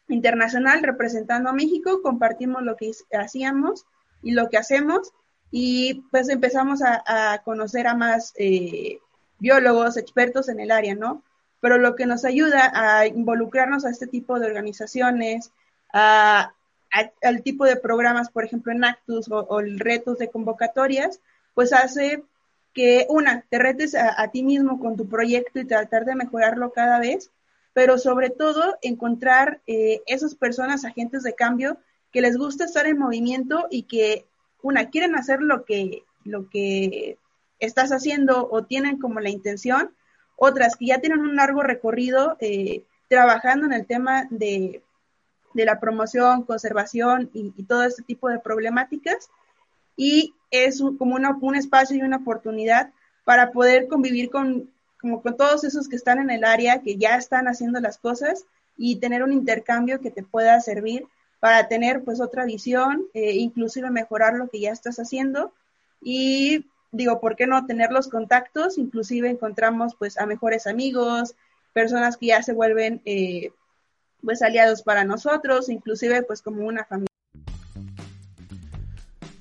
Internacional 0.08 0.84
representando 0.84 1.50
a 1.50 1.54
México, 1.54 2.02
compartimos 2.02 2.64
lo 2.64 2.76
que 2.78 2.92
hacíamos 3.12 3.86
y 4.22 4.32
lo 4.32 4.50
que 4.50 4.58
hacemos 4.58 5.14
y 5.52 6.04
pues 6.12 6.30
empezamos 6.30 6.82
a, 6.84 7.42
conocer 7.44 7.88
a 7.88 7.96
más 7.96 8.34
eh, 8.38 9.00
biólogos, 9.40 9.98
expertos 9.98 10.50
en 10.50 10.60
el 10.60 10.72
área, 10.72 10.96
¿no? 10.96 11.24
Pero 11.62 11.78
lo 11.78 11.96
que 11.96 12.06
nos 12.06 12.26
ayuda 12.26 12.72
a 12.74 13.08
involucrarnos 13.08 13.86
a 13.86 13.90
este 13.90 14.08
tipo 14.08 14.40
de 14.40 14.48
organizaciones, 14.48 15.52
a, 15.94 16.54
al 17.22 17.42
tipo 17.42 17.66
de 17.66 17.78
programas, 17.78 18.30
por 18.30 18.44
ejemplo, 18.44 18.72
en 18.72 18.84
Actus 18.84 19.32
o, 19.32 19.46
o, 19.48 19.62
retos 19.62 20.18
de 20.18 20.30
convocatorias, 20.30 21.22
pues 21.56 21.74
hace 21.74 22.24
que, 22.74 23.08
una, 23.10 23.46
te 23.50 23.58
retes 23.58 23.96
a, 23.96 24.30
ti 24.32 24.44
mismo 24.44 24.80
con 24.80 24.96
tu 24.96 25.08
proyecto 25.08 25.60
y 25.60 25.66
tratar 25.66 26.06
de 26.06 26.14
mejorarlo 26.16 26.72
cada 26.74 27.00
vez, 27.00 27.32
pero 27.74 27.98
sobre 27.98 28.30
todo 28.30 28.78
encontrar 28.82 29.62
eh, 29.66 30.02
esas 30.06 30.36
personas, 30.36 30.86
agentes 30.86 31.24
de 31.24 31.34
cambio, 31.34 31.78
que 32.12 32.22
les 32.22 32.38
gusta 32.38 32.66
estar 32.66 32.86
en 32.86 33.00
movimiento 33.00 33.68
y 33.72 33.84
que, 33.84 34.26
una, 34.62 34.90
quieren 34.90 35.16
hacer 35.16 35.42
lo 35.42 35.66
que, 35.66 36.04
lo 36.24 36.50
que 36.50 37.18
estás 37.60 37.92
haciendo 37.92 38.48
o 38.52 38.64
tienen 38.64 39.00
como 39.00 39.20
la 39.20 39.30
intención, 39.30 39.96
otras 40.36 40.76
que 40.76 40.88
ya 40.88 41.00
tienen 41.00 41.22
un 41.22 41.36
largo 41.36 41.64
recorrido 41.64 42.38
eh, 42.40 42.84
trabajando 43.08 43.66
en 43.66 43.74
el 43.74 43.86
tema 43.86 44.28
de, 44.30 44.82
la 45.54 45.80
promoción, 45.80 46.44
conservación 46.44 47.30
y, 47.34 47.64
todo 47.64 47.84
este 47.84 48.04
tipo 48.04 48.28
de 48.28 48.40
problemáticas. 48.40 49.30
Y 49.96 50.34
es 50.52 50.82
como 50.98 51.16
una, 51.16 51.38
un 51.40 51.56
espacio 51.56 51.98
y 51.98 52.02
una 52.02 52.18
oportunidad 52.18 52.92
para 53.24 53.52
poder 53.52 53.88
convivir 53.88 54.30
con, 54.30 54.70
como 55.00 55.22
con 55.22 55.38
todos 55.38 55.64
esos 55.64 55.88
que 55.88 55.96
están 55.96 56.20
en 56.20 56.30
el 56.30 56.44
área, 56.44 56.82
que 56.82 56.98
ya 56.98 57.16
están 57.16 57.48
haciendo 57.48 57.80
las 57.80 57.98
cosas 57.98 58.46
y 58.78 58.98
tener 58.98 59.24
un 59.24 59.34
intercambio 59.34 60.02
que 60.02 60.12
te 60.12 60.24
pueda 60.24 60.60
servir 60.62 61.08
para 61.40 61.68
tener 61.68 62.04
pues 62.04 62.22
otra 62.22 62.46
visión, 62.46 63.06
eh, 63.14 63.34
inclusive 63.34 63.90
mejorar 63.90 64.34
lo 64.34 64.50
que 64.50 64.60
ya 64.60 64.72
estás 64.72 64.98
haciendo 64.98 65.54
y 66.02 66.66
digo, 66.92 67.20
¿por 67.20 67.36
qué 67.36 67.48
no 67.48 67.66
tener 67.66 67.92
los 67.92 68.08
contactos? 68.08 68.78
Inclusive 68.78 69.30
encontramos 69.30 69.96
pues 69.96 70.18
a 70.18 70.26
mejores 70.26 70.68
amigos, 70.68 71.36
personas 71.74 72.18
que 72.18 72.28
ya 72.28 72.42
se 72.42 72.54
vuelven 72.54 73.02
eh, 73.06 73.52
pues 74.24 74.42
aliados 74.42 74.82
para 74.82 75.04
nosotros, 75.04 75.70
inclusive 75.70 76.24
pues 76.24 76.42
como 76.42 76.66
una 76.66 76.86
familia. 76.86 77.15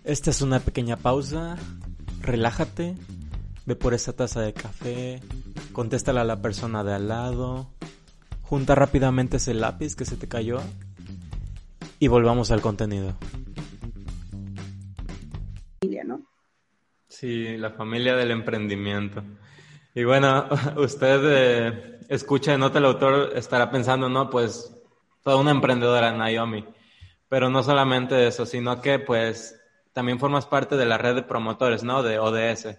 Esta 0.04 0.28
es 0.28 0.42
una 0.42 0.60
pequeña 0.60 0.98
pausa. 0.98 1.56
Relájate. 2.20 2.94
Ve 3.64 3.74
por 3.74 3.94
esa 3.94 4.12
taza 4.12 4.42
de 4.42 4.52
café. 4.52 5.20
Contéstale 5.72 6.20
a 6.20 6.24
la 6.24 6.42
persona 6.42 6.84
de 6.84 6.92
al 6.92 7.08
lado. 7.08 7.70
Junta 8.42 8.74
rápidamente 8.74 9.38
ese 9.38 9.54
lápiz 9.54 9.96
que 9.96 10.04
se 10.04 10.18
te 10.18 10.28
cayó. 10.28 10.60
Y 11.98 12.08
volvamos 12.08 12.50
al 12.50 12.60
contenido. 12.60 13.16
¿no? 16.04 16.20
Sí, 17.08 17.56
la 17.56 17.70
familia 17.70 18.14
del 18.14 18.30
emprendimiento. 18.30 19.22
Y 19.94 20.04
bueno, 20.04 20.50
usted 20.76 21.20
eh, 21.24 21.98
escucha 22.10 22.52
de 22.52 22.58
Nota 22.58 22.78
el 22.78 22.84
Autor, 22.84 23.32
estará 23.34 23.70
pensando, 23.70 24.10
no, 24.10 24.28
pues 24.28 24.76
toda 25.22 25.36
una 25.36 25.50
emprendedora, 25.50 26.12
Naomi. 26.12 26.62
Pero 27.26 27.48
no 27.48 27.62
solamente 27.62 28.26
eso, 28.26 28.44
sino 28.44 28.82
que 28.82 28.98
pues 28.98 29.58
también 29.94 30.18
formas 30.18 30.44
parte 30.44 30.76
de 30.76 30.84
la 30.84 30.98
red 30.98 31.14
de 31.14 31.22
promotores, 31.22 31.84
¿no? 31.84 32.02
De 32.02 32.18
ODS. 32.18 32.76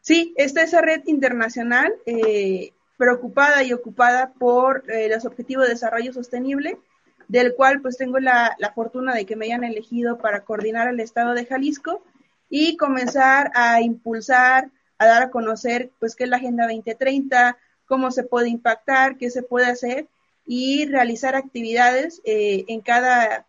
Sí, 0.00 0.34
esta 0.36 0.62
es 0.62 0.68
esa 0.68 0.82
red 0.82 1.02
internacional 1.06 1.94
eh, 2.06 2.72
preocupada 2.98 3.64
y 3.64 3.72
ocupada 3.72 4.32
por 4.38 4.88
eh, 4.90 5.08
los 5.08 5.24
objetivos 5.24 5.64
de 5.64 5.72
desarrollo 5.72 6.12
sostenible, 6.12 6.78
del 7.26 7.54
cual 7.54 7.80
pues 7.80 7.96
tengo 7.96 8.18
la, 8.18 8.54
la, 8.58 8.72
fortuna 8.72 9.14
de 9.14 9.24
que 9.24 9.34
me 9.34 9.46
hayan 9.46 9.64
elegido 9.64 10.18
para 10.18 10.44
coordinar 10.44 10.88
el 10.88 11.00
estado 11.00 11.32
de 11.32 11.46
Jalisco 11.46 12.04
y 12.50 12.76
comenzar 12.76 13.50
a 13.54 13.80
impulsar, 13.80 14.70
a 14.98 15.06
dar 15.06 15.22
a 15.22 15.30
conocer 15.30 15.90
pues 15.98 16.14
qué 16.14 16.24
es 16.24 16.30
la 16.30 16.36
Agenda 16.36 16.64
2030, 16.64 17.56
cómo 17.86 18.10
se 18.10 18.24
puede 18.24 18.50
impactar, 18.50 19.16
qué 19.16 19.30
se 19.30 19.42
puede 19.42 19.66
hacer 19.66 20.08
y 20.44 20.84
realizar 20.86 21.34
actividades 21.34 22.20
eh, 22.24 22.64
en 22.68 22.82
cada 22.82 23.46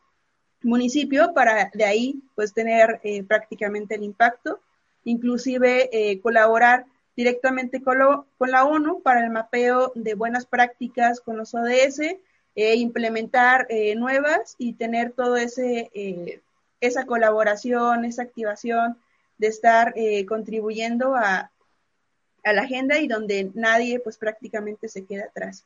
municipio 0.64 1.34
para 1.34 1.70
de 1.74 1.86
ahí 1.86 2.22
pues 2.36 2.54
tener 2.54 3.00
eh, 3.04 3.24
prácticamente 3.24 3.96
el 3.96 4.04
impacto, 4.04 4.60
inclusive 5.04 5.90
eh, 5.92 6.20
colaborar 6.22 6.86
directamente 7.16 7.82
con, 7.84 8.26
con, 8.38 8.52
la 8.52 8.66
ONU 8.66 9.02
para 9.02 9.24
el 9.24 9.30
mapeo 9.30 9.92
de 9.96 10.16
buenas 10.16 10.46
prácticas 10.46 11.20
con 11.20 11.38
los 11.38 11.54
ODS, 11.54 12.00
eh, 12.56 12.76
implementar 12.76 13.68
nuevas 13.96 14.56
y 14.58 14.74
tener 14.74 15.12
todo 15.12 15.38
ese 15.38 16.42
esa 16.80 17.06
colaboración, 17.06 18.04
esa 18.04 18.24
activación 18.24 18.98
de 19.38 19.48
estar 19.48 19.94
contribuyendo 20.28 21.16
a, 21.16 21.52
a 22.44 22.54
la 22.54 22.64
agenda 22.64 23.00
y 23.00 23.08
donde 23.08 23.52
nadie 23.54 24.00
pues 24.00 24.18
prácticamente 24.18 24.88
se 24.88 25.06
queda 25.06 25.26
atrás. 25.26 25.66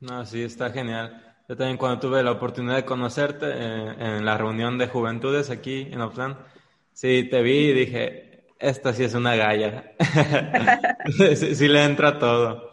No, 0.00 0.24
sí, 0.24 0.42
está 0.42 0.70
genial. 0.70 1.29
Yo 1.50 1.56
también 1.56 1.78
cuando 1.78 1.98
tuve 1.98 2.22
la 2.22 2.30
oportunidad 2.30 2.76
de 2.76 2.84
conocerte 2.84 3.46
eh, 3.48 3.94
en 3.98 4.24
la 4.24 4.38
reunión 4.38 4.78
de 4.78 4.86
juventudes 4.86 5.50
aquí 5.50 5.88
en 5.90 6.00
Oakland, 6.00 6.36
sí, 6.92 7.26
te 7.28 7.42
vi 7.42 7.70
y 7.70 7.72
dije, 7.72 8.44
esta 8.60 8.92
sí 8.92 9.02
es 9.02 9.14
una 9.14 9.34
galla. 9.34 9.92
sí, 11.34 11.66
le 11.66 11.82
entra 11.82 12.20
todo. 12.20 12.70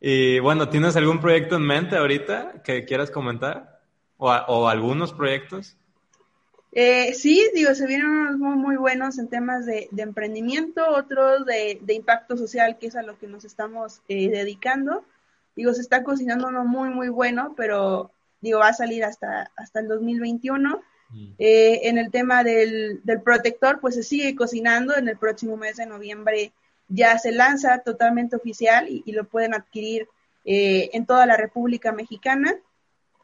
Y 0.00 0.40
bueno, 0.40 0.68
¿tienes 0.68 0.96
algún 0.96 1.20
proyecto 1.20 1.54
en 1.54 1.62
mente 1.62 1.94
ahorita 1.94 2.60
que 2.64 2.84
quieras 2.84 3.12
comentar? 3.12 3.82
¿O, 4.16 4.32
o 4.32 4.66
algunos 4.66 5.12
proyectos? 5.12 5.76
Eh, 6.72 7.14
sí, 7.14 7.48
digo, 7.54 7.72
se 7.76 7.86
vienen 7.86 8.08
unos 8.08 8.36
muy, 8.36 8.74
buenos 8.74 9.20
en 9.20 9.28
temas 9.28 9.64
de, 9.64 9.88
emprendimiento, 9.96 10.82
otros 10.90 11.46
de, 11.46 11.78
de, 11.82 11.94
impacto 11.94 12.36
social, 12.36 12.78
que 12.80 12.88
es 12.88 12.96
a 12.96 13.02
lo 13.02 13.16
que 13.16 13.28
nos 13.28 13.44
estamos 13.44 14.00
eh, 14.08 14.28
dedicando. 14.28 15.04
Digo, 15.58 15.74
se 15.74 15.80
está 15.80 16.04
cocinando 16.04 16.46
uno 16.46 16.64
muy, 16.64 16.88
muy 16.88 17.08
bueno, 17.08 17.54
pero 17.56 18.12
digo, 18.40 18.60
va 18.60 18.68
a 18.68 18.72
salir 18.72 19.02
hasta, 19.02 19.50
hasta 19.56 19.80
el 19.80 19.88
2021. 19.88 20.80
Mm. 21.10 21.32
Eh, 21.36 21.80
en 21.88 21.98
el 21.98 22.12
tema 22.12 22.44
del, 22.44 23.00
del, 23.02 23.20
protector, 23.22 23.80
pues 23.80 23.96
se 23.96 24.04
sigue 24.04 24.36
cocinando. 24.36 24.94
En 24.96 25.08
el 25.08 25.16
próximo 25.16 25.56
mes 25.56 25.78
de 25.78 25.86
noviembre 25.86 26.52
ya 26.86 27.18
se 27.18 27.32
lanza 27.32 27.78
totalmente 27.78 28.36
oficial 28.36 28.86
y, 28.88 29.10
lo 29.10 29.24
pueden 29.24 29.52
adquirir 29.52 30.06
eh, 30.44 30.90
en 30.92 31.06
toda 31.06 31.26
la 31.26 31.36
República 31.36 31.90
Mexicana. 31.90 32.54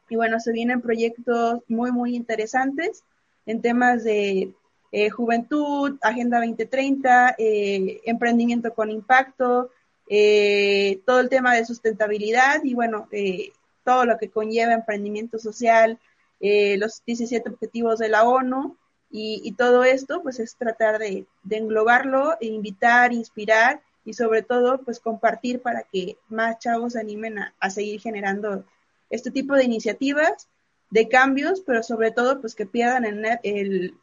Y 0.08 0.16
bueno, 0.16 0.40
se 0.40 0.50
vienen 0.50 0.80
proyectos 0.80 1.60
muy, 1.68 1.92
muy 1.92 2.16
interesantes 2.16 3.04
en 3.46 3.62
temas 3.62 4.02
de 4.02 4.52
eh, 4.90 5.10
juventud, 5.10 5.98
Agenda 6.02 6.38
2030, 6.38 7.36
emprendimiento 7.38 8.74
con 8.74 8.90
impacto, 8.90 9.70
eh, 10.08 11.00
todo 11.06 11.20
el 11.20 11.28
tema 11.28 11.54
de 11.54 11.64
sustentabilidad 11.64 12.62
y 12.64 12.74
bueno, 12.74 13.08
eh, 13.10 13.52
todo 13.84 14.04
lo 14.04 14.18
que 14.18 14.30
conlleva 14.30 14.72
emprendimiento 14.72 15.38
social, 15.38 15.98
eh, 16.40 16.76
los 16.78 17.02
17 17.06 17.48
objetivos 17.48 17.98
de 17.98 18.08
la 18.08 18.24
ONU 18.24 18.76
y, 19.10 19.52
todo 19.52 19.84
esto 19.84 20.22
pues 20.22 20.40
es 20.40 20.56
tratar 20.56 20.98
de, 20.98 21.26
englobarlo, 21.48 22.36
e 22.40 22.46
invitar, 22.46 23.12
inspirar 23.12 23.80
y 24.04 24.14
sobre 24.14 24.42
todo 24.42 24.82
pues 24.82 24.98
compartir 24.98 25.62
para 25.62 25.84
que 25.84 26.18
más 26.28 26.58
chavos 26.58 26.94
se 26.94 27.00
animen 27.00 27.38
a, 27.38 27.70
seguir 27.70 28.00
generando 28.00 28.64
este 29.10 29.30
tipo 29.30 29.54
de 29.54 29.64
iniciativas, 29.64 30.48
de 30.90 31.08
cambios, 31.08 31.60
pero 31.60 31.82
sobre 31.84 32.10
todo 32.10 32.40
pues 32.40 32.56
que 32.56 32.66
pierdan 32.66 33.04
el, 33.04 33.24
el, 33.44 33.94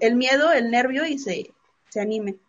el 0.00 0.14
miedo, 0.14 0.52
el 0.52 0.70
nervio 0.70 1.04
y 1.06 1.18
se, 1.18 1.52
se 1.88 2.00
animen. 2.00 2.40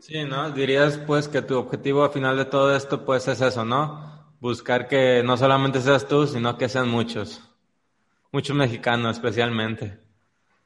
Sí, 0.00 0.24
¿no? 0.24 0.50
Dirías 0.50 0.98
pues 0.98 1.28
que 1.28 1.42
tu 1.42 1.56
objetivo 1.58 2.04
al 2.04 2.10
final 2.10 2.36
de 2.36 2.44
todo 2.44 2.74
esto 2.74 3.04
pues 3.04 3.28
es 3.28 3.40
eso, 3.40 3.64
¿no? 3.64 4.32
Buscar 4.40 4.88
que 4.88 5.22
no 5.24 5.36
solamente 5.36 5.80
seas 5.80 6.06
tú, 6.06 6.26
sino 6.26 6.56
que 6.56 6.68
sean 6.68 6.88
muchos. 6.88 7.42
Muchos 8.30 8.56
mexicanos 8.56 9.16
especialmente. 9.16 9.98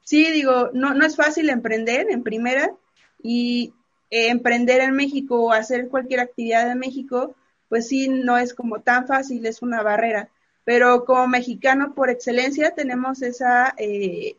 Sí, 0.03 0.31
digo, 0.31 0.69
no, 0.73 0.93
no 0.93 1.05
es 1.05 1.15
fácil 1.15 1.49
emprender 1.49 2.07
en 2.09 2.23
primera 2.23 2.71
y 3.21 3.73
eh, 4.09 4.29
emprender 4.29 4.81
en 4.81 4.95
México 4.95 5.41
o 5.41 5.51
hacer 5.51 5.87
cualquier 5.87 6.19
actividad 6.19 6.69
en 6.69 6.77
México, 6.77 7.35
pues 7.69 7.87
sí, 7.87 8.09
no 8.09 8.37
es 8.37 8.53
como 8.53 8.81
tan 8.81 9.07
fácil, 9.07 9.45
es 9.45 9.61
una 9.61 9.81
barrera. 9.81 10.29
Pero 10.65 11.05
como 11.05 11.27
mexicano 11.27 11.95
por 11.95 12.09
excelencia 12.09 12.75
tenemos 12.75 13.21
esa 13.21 13.73
eh, 13.77 14.37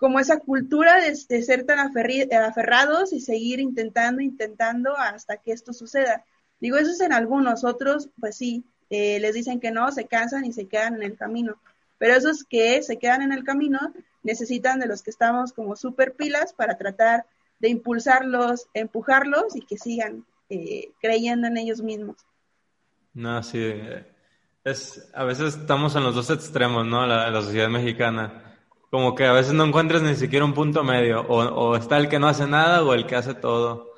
como 0.00 0.18
esa 0.18 0.38
cultura 0.38 0.96
de, 0.98 1.14
ser 1.14 1.66
tan 1.66 1.78
aferrados 1.78 3.12
y 3.12 3.20
seguir 3.20 3.60
intentando, 3.60 4.22
intentando 4.22 4.96
hasta 4.96 5.36
que 5.36 5.52
esto 5.52 5.74
suceda. 5.74 6.24
Digo, 6.58 6.78
eso 6.78 6.90
es 6.90 7.00
en 7.02 7.12
algunos, 7.12 7.64
otros, 7.64 8.08
pues 8.18 8.34
sí, 8.34 8.64
eh, 8.88 9.20
les 9.20 9.34
dicen 9.34 9.60
que 9.60 9.70
no, 9.70 9.92
se 9.92 10.06
cansan 10.06 10.46
y 10.46 10.54
se 10.54 10.66
quedan 10.66 10.94
en 10.94 11.02
el 11.02 11.18
camino. 11.18 11.60
Pero 11.98 12.14
esos 12.14 12.44
que 12.44 12.82
se 12.82 12.96
quedan 12.96 13.20
en 13.20 13.32
el 13.32 13.44
camino 13.44 13.78
necesitan 14.22 14.80
de 14.80 14.86
los 14.86 15.02
que 15.02 15.10
estamos 15.10 15.52
como 15.52 15.76
super 15.76 16.14
pilas 16.14 16.54
para 16.54 16.78
tratar 16.78 17.26
de 17.58 17.68
impulsarlos, 17.68 18.68
empujarlos 18.72 19.54
y 19.54 19.60
que 19.60 19.76
sigan 19.76 20.24
eh, 20.48 20.92
creyendo 21.02 21.46
en 21.46 21.58
ellos 21.58 21.82
mismos. 21.82 22.16
No, 23.12 23.42
sí. 23.42 23.74
Es, 24.64 25.10
a 25.12 25.24
veces 25.24 25.56
estamos 25.56 25.94
en 25.94 26.04
los 26.04 26.14
dos 26.14 26.30
extremos, 26.30 26.86
¿no? 26.86 27.06
la 27.06 27.42
sociedad 27.42 27.68
mexicana 27.68 28.49
como 28.90 29.14
que 29.14 29.24
a 29.24 29.32
veces 29.32 29.52
no 29.52 29.64
encuentras 29.64 30.02
ni 30.02 30.16
siquiera 30.16 30.44
un 30.44 30.52
punto 30.52 30.82
medio, 30.82 31.20
o, 31.22 31.76
está 31.76 31.96
el 31.96 32.08
que 32.08 32.18
no 32.18 32.28
hace 32.28 32.46
nada 32.46 32.82
o 32.82 32.92
el 32.92 33.06
que 33.06 33.16
hace 33.16 33.34
todo. 33.34 33.92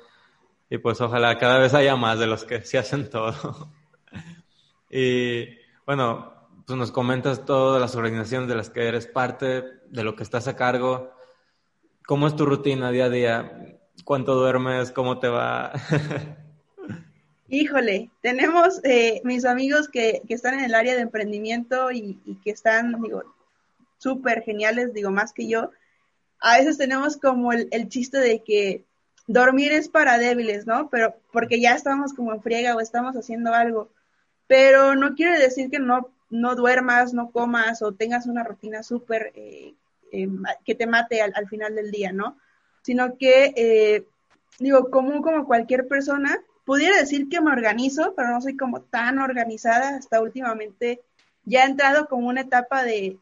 Y 0.69 0.77
pues 0.77 1.01
ojalá 1.01 1.37
cada 1.37 1.59
vez 1.59 1.73
haya 1.73 1.95
más 1.95 2.19
de 2.19 2.27
los 2.27 2.45
que 2.45 2.61
sí 2.61 2.77
hacen 2.77 3.09
todo. 3.09 3.71
y 4.89 5.47
bueno, 5.85 6.33
pues 6.65 6.77
nos 6.77 6.91
comentas 6.91 7.43
todas 7.43 7.81
las 7.81 7.95
organizaciones 7.95 8.47
de 8.47 8.55
las 8.55 8.69
que 8.69 8.87
eres 8.87 9.07
parte, 9.07 9.63
de 9.89 10.03
lo 10.03 10.15
que 10.15 10.23
estás 10.23 10.47
a 10.47 10.55
cargo. 10.55 11.11
¿Cómo 12.05 12.27
es 12.27 12.35
tu 12.35 12.45
rutina 12.45 12.91
día 12.91 13.05
a 13.05 13.09
día? 13.09 13.79
¿Cuánto 14.05 14.35
duermes? 14.35 14.91
¿Cómo 14.91 15.19
te 15.19 15.27
va? 15.27 15.73
Híjole, 17.49 18.11
tenemos 18.21 18.79
eh, 18.83 19.21
mis 19.23 19.45
amigos 19.45 19.87
que, 19.87 20.21
que, 20.27 20.33
están 20.33 20.55
en 20.55 20.65
el 20.65 20.73
área 20.73 20.95
de 20.95 21.01
emprendimiento 21.01 21.91
y, 21.91 22.19
y 22.25 22.35
que 22.43 22.49
están, 22.49 22.99
digo, 23.01 23.23
súper 24.03 24.43
geniales, 24.43 24.93
digo, 24.93 25.11
más 25.11 25.31
que 25.31 25.47
yo, 25.47 25.71
a 26.39 26.57
veces 26.57 26.77
tenemos 26.77 27.15
como 27.15 27.53
el, 27.53 27.87
chiste 27.87 28.17
de 28.17 28.43
que 28.43 28.83
dormir 29.27 29.71
es 29.71 29.87
para 29.87 30.17
débiles, 30.17 30.67
¿no? 30.67 30.89
Pero 30.89 31.15
porque 31.31 31.61
ya 31.61 31.73
estamos 31.73 32.13
como 32.13 32.33
en 32.33 32.41
friega 32.41 32.75
o 32.75 32.81
estamos 32.81 33.15
haciendo 33.15 33.53
algo. 33.53 33.89
Pero 34.45 34.93
no 34.95 35.15
quiere 35.15 35.39
decir 35.39 35.69
que 35.69 35.79
no, 35.79 36.09
no 36.29 36.55
duermas, 36.55 37.13
no 37.13 37.31
comas 37.31 37.81
o 37.81 37.93
tengas 37.93 38.27
una 38.27 38.43
rutina 38.43 38.83
súper 38.83 39.31
eh, 39.35 39.73
eh, 40.11 40.27
que 40.65 40.75
te 40.75 40.85
mate 40.85 41.21
al, 41.21 41.47
final 41.47 41.75
del 41.75 41.91
día, 41.91 42.11
¿no? 42.11 42.37
Sino 42.81 43.17
que, 43.17 43.53
eh, 43.55 44.05
digo, 44.59 44.89
como, 44.91 45.21
como 45.21 45.45
cualquier 45.45 45.87
persona, 45.87 46.43
pudiera 46.65 46.97
decir 46.97 47.29
que 47.29 47.39
me 47.39 47.51
organizo, 47.51 48.13
pero 48.17 48.31
no 48.31 48.41
soy 48.41 48.57
como 48.57 48.81
tan 48.81 49.19
organizada 49.19 49.95
hasta 49.95 50.21
últimamente. 50.21 50.99
Ya 51.45 51.63
he 51.63 51.67
entrado 51.67 52.07
como 52.07 52.27
una 52.27 52.41
etapa 52.41 52.83
de, 52.83 53.17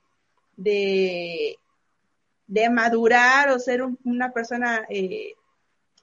de, 0.58 1.58
de 2.48 2.70
madurar 2.70 3.50
o 3.50 3.60
ser 3.60 3.82
una 4.04 4.32
persona 4.32 4.86
eh, 4.90 5.36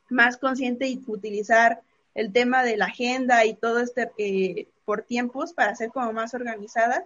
más 0.08 0.36
consciente 0.36 0.86
y 0.88 1.02
utilizar 1.06 1.82
el 2.14 2.32
tema 2.32 2.62
de 2.62 2.76
la 2.76 2.86
agenda 2.86 3.44
y 3.44 3.54
todo 3.54 3.80
este 3.80 4.10
eh, 4.18 4.68
por 4.84 5.02
tiempos 5.02 5.52
para 5.52 5.74
ser 5.76 5.90
como 5.90 6.12
más 6.12 6.34
organizada. 6.34 7.04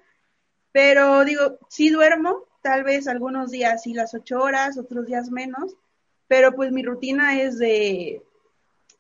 Pero 0.71 1.25
digo, 1.25 1.59
sí 1.69 1.91
duermo, 1.91 2.45
tal 2.63 2.85
vez 2.85 3.09
algunos 3.09 3.51
días 3.51 3.83
sí 3.83 3.93
las 3.93 4.15
ocho 4.15 4.41
horas, 4.41 4.79
otros 4.79 5.07
días 5.07 5.31
menos, 5.31 5.75
pero 6.29 6.55
pues 6.55 6.73
mi 6.73 6.83
rutina 6.83 7.43
es 7.43 7.59
de, 7.59 8.23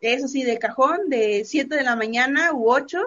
eso 0.01 0.29
sí, 0.29 0.43
de 0.43 0.59
cajón, 0.59 1.09
de 1.09 1.45
7 1.45 1.75
de 1.77 1.85
la 1.85 1.97
mañana 1.97 2.53
u 2.53 2.71
8 2.71 3.01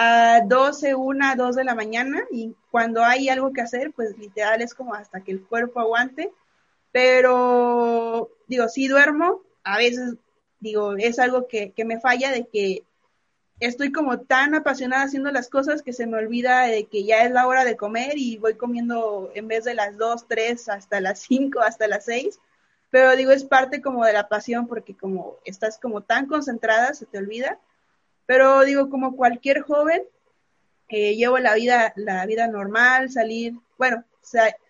a 0.00 0.42
12, 0.46 0.94
1, 0.94 1.34
2 1.36 1.56
de 1.56 1.64
la 1.64 1.74
mañana 1.74 2.22
y 2.30 2.54
cuando 2.70 3.04
hay 3.04 3.28
algo 3.28 3.52
que 3.52 3.62
hacer, 3.62 3.90
pues 3.90 4.16
literal 4.16 4.62
es 4.62 4.72
como 4.72 4.94
hasta 4.94 5.22
que 5.24 5.32
el 5.32 5.42
cuerpo 5.42 5.80
aguante, 5.80 6.30
pero 6.92 8.30
digo, 8.46 8.68
sí 8.68 8.86
duermo, 8.86 9.42
a 9.64 9.76
veces 9.76 10.14
digo, 10.60 10.94
es 10.96 11.18
algo 11.18 11.48
que, 11.48 11.72
que 11.72 11.84
me 11.84 11.98
falla 11.98 12.30
de 12.30 12.46
que 12.46 12.84
estoy 13.58 13.90
como 13.90 14.20
tan 14.20 14.54
apasionada 14.54 15.02
haciendo 15.02 15.32
las 15.32 15.48
cosas 15.48 15.82
que 15.82 15.92
se 15.92 16.06
me 16.06 16.18
olvida 16.18 16.68
de 16.68 16.84
que 16.84 17.02
ya 17.02 17.24
es 17.24 17.32
la 17.32 17.48
hora 17.48 17.64
de 17.64 17.76
comer 17.76 18.12
y 18.14 18.38
voy 18.38 18.54
comiendo 18.54 19.32
en 19.34 19.48
vez 19.48 19.64
de 19.64 19.74
las 19.74 19.96
2, 19.98 20.28
3 20.28 20.68
hasta 20.68 21.00
las 21.00 21.18
5, 21.22 21.58
hasta 21.58 21.88
las 21.88 22.04
6. 22.04 22.38
Pero 22.90 23.16
digo, 23.16 23.32
es 23.32 23.42
parte 23.42 23.82
como 23.82 24.04
de 24.04 24.12
la 24.12 24.28
pasión 24.28 24.68
porque 24.68 24.96
como 24.96 25.38
estás 25.44 25.76
como 25.76 26.02
tan 26.02 26.26
concentrada, 26.26 26.94
se 26.94 27.04
te 27.04 27.18
olvida. 27.18 27.58
Pero 28.28 28.62
digo, 28.66 28.90
como 28.90 29.16
cualquier 29.16 29.62
joven, 29.62 30.02
llevo 30.90 31.38
la 31.38 31.54
vida, 31.54 31.94
la 31.96 32.26
vida 32.26 32.46
normal, 32.46 33.10
salir, 33.10 33.54
bueno, 33.78 34.04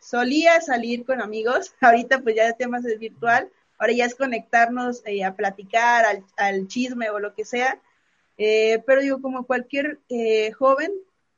solía 0.00 0.60
salir 0.60 1.04
con 1.04 1.20
amigos, 1.20 1.74
ahorita 1.80 2.20
pues 2.20 2.36
ya 2.36 2.46
el 2.46 2.56
tema 2.56 2.78
es 2.78 2.98
virtual, 3.00 3.50
ahora 3.78 3.92
ya 3.92 4.04
es 4.04 4.14
conectarnos 4.14 5.02
eh, 5.06 5.24
a 5.24 5.34
platicar, 5.34 6.04
al, 6.04 6.24
al 6.36 6.68
chisme 6.68 7.10
o 7.10 7.18
lo 7.18 7.34
que 7.34 7.44
sea, 7.44 7.80
eh, 8.36 8.80
pero 8.86 9.00
digo, 9.00 9.20
como 9.20 9.44
cualquier 9.44 9.98
eh, 10.08 10.52
joven, 10.52 10.92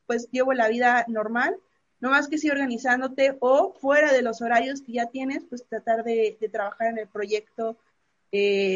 pues 0.05 0.29
llevo 0.29 0.53
la 0.53 0.67
vida 0.67 1.05
normal, 1.07 1.57
no 2.01 2.11
más 2.11 2.27
que 2.27 2.37
si 2.37 2.51
organizándote 2.51 3.35
o 3.39 3.73
fuera 3.73 4.13
de 4.13 4.21
los 4.21 4.43
horarios 4.43 4.83
que 4.83 4.93
ya 4.93 5.07
tienes, 5.07 5.43
pues 5.49 5.65
tratar 5.65 6.03
de, 6.03 6.37
trabajar 6.51 6.89
en 6.89 6.99
el 6.99 7.07
proyecto 7.07 7.77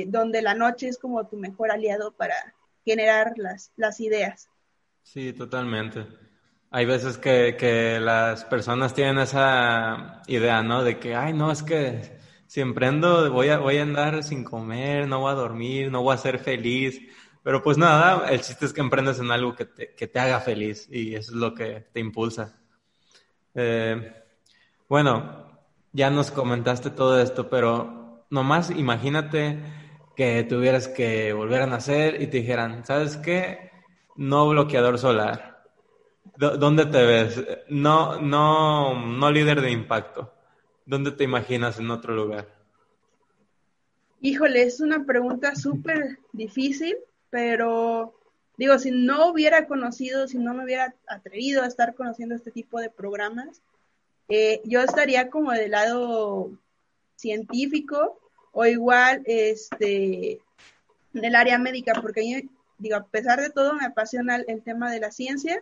donde 0.07 0.41
la 0.41 0.55
noche 0.55 0.87
es 0.87 0.97
como 0.97 1.27
tu 1.27 1.37
mejor 1.37 1.71
aliado 1.71 2.11
para 2.11 2.35
generar 2.85 3.33
las, 3.37 3.71
las 3.75 3.99
ideas. 3.99 4.47
Sí, 5.01 5.33
totalmente. 5.33 6.05
Hay 6.71 6.85
veces 6.85 7.17
que, 7.17 7.55
que 7.57 7.99
las 7.99 8.45
personas 8.45 8.93
tienen 8.93 9.19
esa 9.19 10.21
idea, 10.27 10.61
¿no? 10.61 10.83
De 10.83 10.99
que, 10.99 11.15
ay, 11.15 11.33
no, 11.33 11.51
es 11.51 11.63
que 11.63 12.17
si 12.47 12.61
emprendo 12.61 13.31
voy 13.31 13.49
a, 13.49 13.57
voy 13.57 13.77
a 13.77 13.83
andar 13.83 14.23
sin 14.23 14.43
comer, 14.43 15.07
no 15.07 15.19
voy 15.21 15.31
a 15.31 15.35
dormir, 15.35 15.91
no 15.91 16.01
voy 16.01 16.13
a 16.13 16.17
ser 16.17 16.39
feliz. 16.39 17.01
Pero 17.43 17.61
pues 17.61 17.77
nada, 17.77 18.29
el 18.29 18.41
chiste 18.41 18.65
es 18.65 18.73
que 18.73 18.81
emprendes 18.81 19.19
en 19.19 19.31
algo 19.31 19.55
que 19.55 19.65
te, 19.65 19.93
que 19.93 20.07
te 20.07 20.19
haga 20.19 20.39
feliz 20.39 20.87
y 20.89 21.15
eso 21.15 21.31
es 21.31 21.37
lo 21.37 21.53
que 21.53 21.87
te 21.93 21.99
impulsa. 21.99 22.59
Eh, 23.53 24.13
bueno, 24.89 25.59
ya 25.93 26.09
nos 26.09 26.31
comentaste 26.31 26.89
todo 26.89 27.21
esto, 27.21 27.49
pero 27.49 28.25
nomás 28.29 28.69
imagínate 28.71 29.59
que 30.15 30.43
tuvieras 30.43 30.87
que 30.87 31.33
volver 31.33 31.61
a 31.61 31.67
nacer 31.67 32.21
y 32.21 32.27
te 32.27 32.37
dijeran, 32.37 32.85
¿sabes 32.85 33.17
qué? 33.17 33.71
No 34.15 34.47
bloqueador 34.49 34.97
solar. 34.97 35.63
¿Dónde 36.37 36.85
te 36.85 37.05
ves? 37.05 37.43
No, 37.69 38.19
no, 38.19 39.05
no 39.05 39.31
líder 39.31 39.61
de 39.61 39.71
impacto. 39.71 40.33
¿Dónde 40.85 41.11
te 41.11 41.23
imaginas 41.23 41.79
en 41.79 41.91
otro 41.91 42.13
lugar? 42.13 42.47
Híjole, 44.21 44.63
es 44.63 44.81
una 44.81 45.05
pregunta 45.05 45.55
súper 45.55 46.19
difícil 46.33 46.97
pero 47.35 48.17
digo, 48.55 48.79
si 48.79 48.91
no 48.91 49.29
hubiera 49.29 49.67
conocido, 49.67 50.25
si 50.25 50.37
no 50.37 50.53
me 50.53 50.63
hubiera 50.63 50.95
atrevido 51.05 51.63
a 51.63 51.67
estar 51.67 51.95
conociendo 51.95 52.33
este 52.33 52.49
tipo 52.49 52.79
de 52.79 52.89
programas, 52.89 53.61
eh, 54.29 54.61
yo 54.63 54.79
estaría 54.79 55.29
como 55.29 55.51
del 55.51 55.71
lado 55.71 56.51
científico 57.17 58.24
o 58.55 58.65
igual 58.65 59.21
este 59.25 60.39
del 61.11 61.35
área 61.35 61.59
médica, 61.59 61.93
porque 62.01 62.47
digo, 62.77 62.95
a 62.95 63.03
pesar 63.03 63.41
de 63.41 63.49
todo 63.49 63.73
me 63.73 63.85
apasiona 63.85 64.37
el, 64.37 64.63
tema 64.63 64.91
de 64.91 65.01
la 65.01 65.11
ciencia 65.11 65.61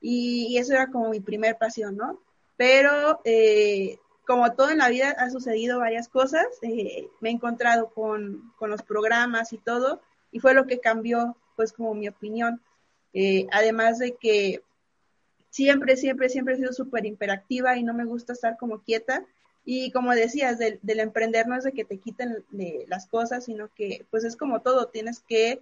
y, 0.00 0.58
eso 0.58 0.72
era 0.72 0.88
como 0.88 1.10
mi 1.10 1.20
primer 1.20 1.56
pasión, 1.56 1.96
¿no? 1.96 2.20
Pero 2.56 3.20
eh, 3.24 3.98
como 4.26 4.52
todo 4.52 4.70
en 4.70 4.78
la 4.78 4.88
vida 4.88 5.14
ha 5.16 5.30
sucedido 5.30 5.78
varias 5.78 6.08
cosas, 6.08 6.46
eh, 6.62 7.08
me 7.20 7.30
he 7.30 7.32
encontrado 7.32 7.90
con, 7.90 8.52
con 8.58 8.68
los 8.68 8.82
programas 8.82 9.52
y 9.52 9.58
todo, 9.58 10.00
y 10.32 10.40
fue 10.40 10.54
lo 10.54 10.66
que 10.66 10.80
cambió, 10.80 11.36
pues 11.56 11.72
como 11.72 11.94
mi 11.94 12.08
opinión. 12.08 12.60
Eh, 13.12 13.46
además 13.52 14.00
de 14.00 14.16
que 14.16 14.60
siempre, 15.50 15.96
siempre, 15.96 16.28
siempre 16.28 16.54
he 16.54 16.58
sido 16.58 16.72
súper 16.72 17.06
imperactiva 17.06 17.76
y 17.76 17.84
no 17.84 17.94
me 17.94 18.04
gusta 18.04 18.32
estar 18.32 18.56
como 18.56 18.82
quieta. 18.82 19.24
Y 19.64 19.90
como 19.92 20.14
decías, 20.14 20.58
del, 20.58 20.80
emprender 21.00 21.46
no 21.46 21.56
es 21.56 21.64
de 21.64 21.72
que 21.72 21.84
te 21.84 21.98
quiten 21.98 22.44
las 22.86 23.06
cosas, 23.06 23.46
sino 23.46 23.68
que 23.74 24.06
pues 24.10 24.24
es 24.24 24.36
como 24.36 24.60
todo, 24.60 24.88
tienes 24.88 25.20
que 25.20 25.60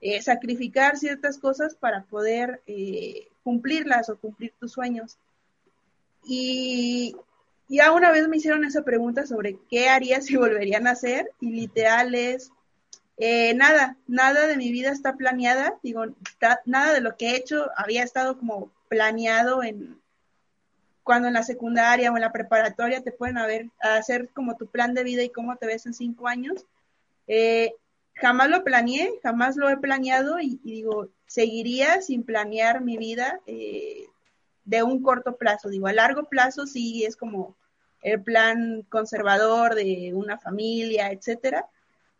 eh, 0.00 0.22
sacrificar 0.22 0.96
ciertas 0.96 1.38
cosas 1.38 1.74
para 1.74 2.04
poder 2.04 2.62
eh, 2.66 3.28
cumplirlas 3.44 4.08
o 4.08 4.16
cumplir 4.16 4.52
tus 4.58 4.72
sueños. 4.72 5.18
Y 6.24 7.14
ya 7.68 7.92
una 7.92 8.10
vez 8.10 8.28
me 8.28 8.38
hicieron 8.38 8.64
esa 8.64 8.82
pregunta 8.82 9.26
sobre 9.26 9.58
qué 9.70 9.88
haría 9.88 10.20
si 10.22 10.36
volverían 10.36 10.86
a 10.86 10.92
hacer 10.92 11.30
y 11.40 11.50
literal 11.50 12.14
es 12.14 12.50
eh, 13.18 13.54
nada, 13.54 13.96
nada 14.08 14.46
de 14.46 14.56
mi 14.56 14.72
vida 14.72 14.90
está 14.90 15.16
planeada, 15.16 15.78
digo, 15.82 16.06
nada 16.64 16.92
de 16.92 17.00
lo 17.00 17.16
que 17.16 17.30
he 17.30 17.36
hecho 17.36 17.70
había 17.76 18.02
estado 18.02 18.36
como 18.36 18.72
planeado 18.88 19.62
en 19.62 20.01
cuando 21.02 21.28
en 21.28 21.34
la 21.34 21.42
secundaria 21.42 22.10
o 22.10 22.16
en 22.16 22.22
la 22.22 22.32
preparatoria 22.32 23.02
te 23.02 23.12
pueden 23.12 23.38
haber, 23.38 23.70
hacer 23.80 24.30
como 24.30 24.56
tu 24.56 24.66
plan 24.66 24.94
de 24.94 25.04
vida 25.04 25.22
y 25.22 25.30
cómo 25.30 25.56
te 25.56 25.66
ves 25.66 25.86
en 25.86 25.94
cinco 25.94 26.28
años. 26.28 26.64
Eh, 27.26 27.74
jamás 28.14 28.48
lo 28.48 28.64
planeé, 28.64 29.12
jamás 29.22 29.56
lo 29.56 29.68
he 29.68 29.76
planeado 29.76 30.38
y, 30.40 30.60
digo, 30.62 31.08
seguiría 31.26 32.00
sin 32.02 32.24
planear 32.24 32.82
mi 32.82 32.96
vida 32.96 33.40
eh, 33.46 34.06
de 34.64 34.82
un 34.82 35.02
corto 35.02 35.36
plazo. 35.36 35.68
Digo, 35.68 35.86
a 35.86 35.92
largo 35.92 36.24
plazo 36.24 36.66
sí 36.66 37.04
es 37.04 37.16
como 37.16 37.56
el 38.02 38.22
plan 38.22 38.82
conservador 38.88 39.74
de 39.74 40.12
una 40.14 40.38
familia, 40.38 41.10
etcétera 41.10 41.68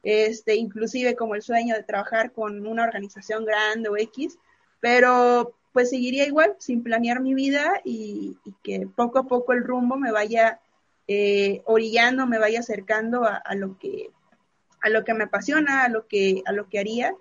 este, 0.02 0.56
inclusive 0.56 1.14
como 1.14 1.34
el 1.34 1.42
sueño 1.42 1.76
de 1.76 1.84
trabajar 1.84 2.32
con 2.32 2.66
una 2.66 2.82
organización 2.82 3.44
grande 3.44 3.88
o 3.88 3.96
X, 3.96 4.38
pero 4.82 5.54
pues 5.72 5.90
seguiría 5.90 6.26
igual, 6.26 6.56
sin 6.58 6.82
planear 6.82 7.20
mi 7.20 7.34
vida 7.34 7.80
y, 7.84 8.36
que 8.64 8.88
poco 8.88 9.20
a 9.20 9.28
poco 9.28 9.52
el 9.52 9.62
rumbo 9.62 9.96
me 9.96 10.10
vaya 10.10 10.60
eh, 11.06 11.62
orillando, 11.66 12.26
me 12.26 12.38
vaya 12.38 12.58
acercando 12.58 13.24
a, 13.24 13.54
lo 13.54 13.78
que 13.78 14.10
a 14.82 14.90
lo 14.90 15.04
que 15.04 15.14
me 15.14 15.24
apasiona, 15.24 15.84
a 15.84 15.88
lo 15.88 16.08
que 16.08 16.42
a 16.46 16.52
lo 16.52 16.68
que 16.68 16.80
haría 16.80 17.14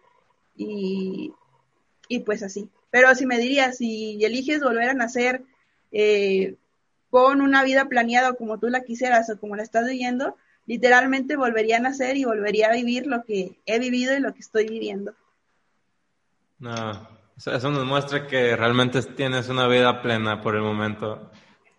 y, 0.57 1.33
y 2.07 2.19
pues 2.21 2.41
así. 2.41 2.67
Pero 2.89 3.13
si 3.13 3.27
me 3.27 3.37
dirías, 3.37 3.77
si 3.77 4.17
eliges 4.25 4.59
volver 4.59 4.89
a 4.89 4.93
nacer 4.95 5.43
eh, 5.91 6.55
con 7.11 7.41
una 7.41 7.63
vida 7.63 7.85
planeada 7.85 8.33
como 8.33 8.57
tú 8.57 8.69
la 8.69 8.81
quisieras 8.81 9.29
o 9.29 9.39
como 9.39 9.55
la 9.55 9.61
estás 9.61 9.87
viviendo, 9.87 10.35
literalmente 10.65 11.35
volvería 11.35 11.77
a 11.77 11.81
nacer 11.81 12.17
y 12.17 12.25
volvería 12.25 12.69
a 12.69 12.73
vivir 12.73 13.05
lo 13.05 13.23
que 13.23 13.59
he 13.67 13.77
vivido 13.77 14.17
y 14.17 14.19
lo 14.19 14.33
que 14.33 14.39
estoy 14.39 14.67
viviendo. 14.67 15.13
No, 16.57 17.20
eso 17.47 17.71
nos 17.71 17.85
muestra 17.85 18.27
que 18.27 18.55
realmente 18.55 19.01
tienes 19.01 19.49
una 19.49 19.67
vida 19.67 20.01
plena 20.01 20.41
por 20.41 20.55
el 20.55 20.61
momento. 20.61 21.31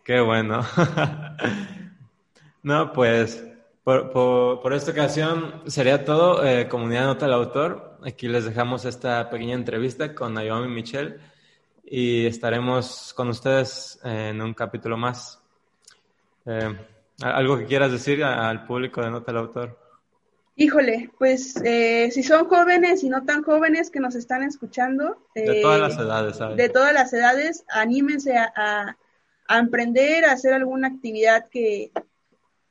Qué 0.02 0.20
bueno. 0.20 0.62
no, 2.62 2.92
pues 2.92 3.44
por, 3.84 4.10
por, 4.10 4.72
esta 4.72 4.90
ocasión 4.90 5.62
sería 5.66 6.04
todo. 6.04 6.44
Eh, 6.44 6.68
comunidad 6.68 7.06
Nota 7.06 7.26
al 7.26 7.34
Autor. 7.34 7.98
Aquí 8.04 8.26
les 8.26 8.44
dejamos 8.44 8.84
esta 8.84 9.30
pequeña 9.30 9.54
entrevista 9.54 10.14
con 10.14 10.34
Naomi 10.34 10.68
Michelle 10.68 11.18
y 11.84 12.26
estaremos 12.26 13.12
con 13.14 13.28
ustedes 13.28 14.00
en 14.02 14.42
un 14.42 14.54
capítulo 14.54 14.96
más. 14.96 15.40
Eh, 16.44 16.76
¿Algo 17.22 17.58
que 17.58 17.66
quieras 17.66 17.92
decir 17.92 18.24
al 18.24 18.64
público 18.64 19.00
de 19.00 19.10
Nota 19.10 19.30
al 19.30 19.38
Autor? 19.38 19.81
Híjole, 20.54 21.10
pues 21.18 21.56
eh, 21.64 22.10
si 22.12 22.22
son 22.22 22.46
jóvenes 22.46 23.02
y 23.02 23.08
no 23.08 23.24
tan 23.24 23.42
jóvenes 23.42 23.90
que 23.90 24.00
nos 24.00 24.14
están 24.14 24.42
escuchando. 24.42 25.18
de 25.34 25.60
todas 25.62 25.80
las 25.80 25.98
eh, 25.98 26.02
edades, 26.02 26.36
¿sabes? 26.36 26.56
De 26.56 26.68
todas 26.68 26.92
las 26.92 27.12
edades, 27.12 27.64
anímense 27.68 28.36
a, 28.36 28.96
emprender, 29.48 30.24
a 30.24 30.32
hacer 30.32 30.52
alguna 30.52 30.88
actividad 30.88 31.48
que, 31.48 31.90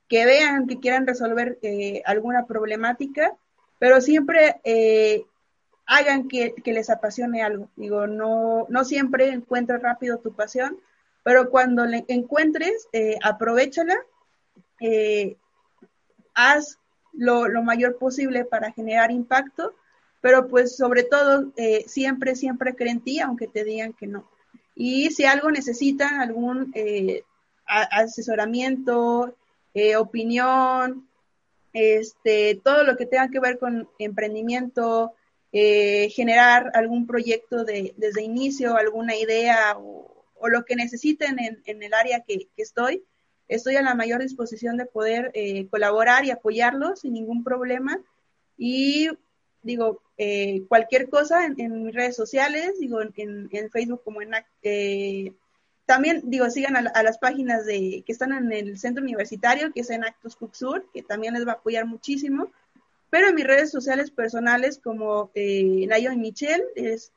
que 0.08 0.24
vean, 0.24 0.66
que 0.66 0.78
quieran 0.78 1.06
resolver 1.06 1.58
eh, 1.62 2.02
alguna 2.06 2.46
problemática, 2.46 3.34
pero 3.78 4.00
siempre 4.00 4.60
hagan 5.86 6.28
que, 6.28 6.54
que, 6.54 6.72
les 6.72 6.88
apasione 6.88 7.42
algo. 7.42 7.68
Digo, 7.74 8.06
no, 8.06 8.66
no 8.68 8.84
siempre 8.84 9.28
encuentras 9.30 9.82
rápido 9.82 10.18
tu 10.18 10.32
pasión, 10.34 10.78
pero 11.24 11.50
cuando 11.50 11.84
le 11.84 12.04
encuentres, 12.08 12.88
aprovechala 13.22 13.96
eh, 14.84 15.36
haz 16.34 16.80
lo, 17.12 17.48
mayor 17.62 17.98
posible 17.98 18.44
para 18.44 18.72
generar 18.72 19.10
impacto, 19.10 19.74
pero 20.20 20.48
pues 20.48 20.76
sobre 20.76 21.02
todo 21.02 21.52
eh, 21.56 21.84
siempre, 21.86 22.36
siempre 22.36 22.74
creen 22.74 22.98
en 22.98 23.04
ti, 23.04 23.20
aunque 23.20 23.48
te 23.48 23.64
digan 23.64 23.92
que 23.92 24.06
no. 24.06 24.28
Y 24.74 25.10
si 25.10 25.24
algo 25.24 25.50
necesitan, 25.50 26.20
algún, 26.20 26.72
eh, 26.74 27.22
asesoramiento, 27.66 29.36
eh, 29.74 29.96
opinión, 29.96 31.08
este, 31.72 32.60
todo 32.62 32.84
lo 32.84 32.96
que 32.96 33.06
tenga 33.06 33.28
que 33.28 33.40
ver 33.40 33.58
con 33.58 33.88
emprendimiento, 33.98 35.12
eh, 35.52 36.10
generar 36.10 36.70
algún 36.74 37.06
proyecto 37.06 37.64
de, 37.64 37.94
desde 37.96 38.22
inicio, 38.22 38.76
alguna 38.76 39.16
idea 39.16 39.76
o, 39.78 40.10
lo 40.48 40.64
que 40.64 40.74
necesiten 40.74 41.36
en, 41.38 41.82
el 41.82 41.94
área 41.94 42.20
que, 42.26 42.48
estoy. 42.56 43.04
Estoy 43.54 43.76
a 43.76 43.82
la 43.82 43.94
mayor 43.94 44.20
disposición 44.20 44.76
de 44.76 44.86
poder 44.86 45.30
eh, 45.34 45.66
colaborar 45.68 46.24
y 46.24 46.30
apoyarlos 46.30 47.00
sin 47.00 47.14
ningún 47.14 47.44
problema. 47.44 48.00
Y 48.56 49.08
digo, 49.62 50.02
eh, 50.18 50.64
cualquier 50.68 51.08
cosa 51.08 51.46
en, 51.46 51.84
mis 51.84 51.94
redes 51.94 52.16
sociales, 52.16 52.78
digo, 52.78 53.00
en, 53.00 53.70
Facebook 53.70 54.02
como 54.04 54.20
en... 54.22 54.32
también, 55.86 56.22
digo, 56.24 56.48
sigan 56.50 56.76
a, 56.76 57.02
las 57.02 57.18
páginas 57.18 57.64
de 57.66 58.02
que 58.06 58.12
están 58.12 58.32
en 58.32 58.52
el 58.52 58.78
centro 58.78 59.02
universitario, 59.02 59.72
que 59.72 59.80
es 59.80 59.90
en 59.90 60.04
Actos 60.04 60.36
Cuxur, 60.36 60.86
que 60.92 61.02
también 61.02 61.34
les 61.34 61.46
va 61.46 61.52
a 61.52 61.56
apoyar 61.56 61.86
muchísimo 61.86 62.50
pero 63.12 63.28
en 63.28 63.34
mis 63.34 63.46
redes 63.46 63.70
sociales 63.70 64.10
personales 64.10 64.80
como 64.82 65.30
eh, 65.34 65.86
Nayo 65.86 66.12
y 66.12 66.16
Michelle 66.16 66.64
es 66.76 67.12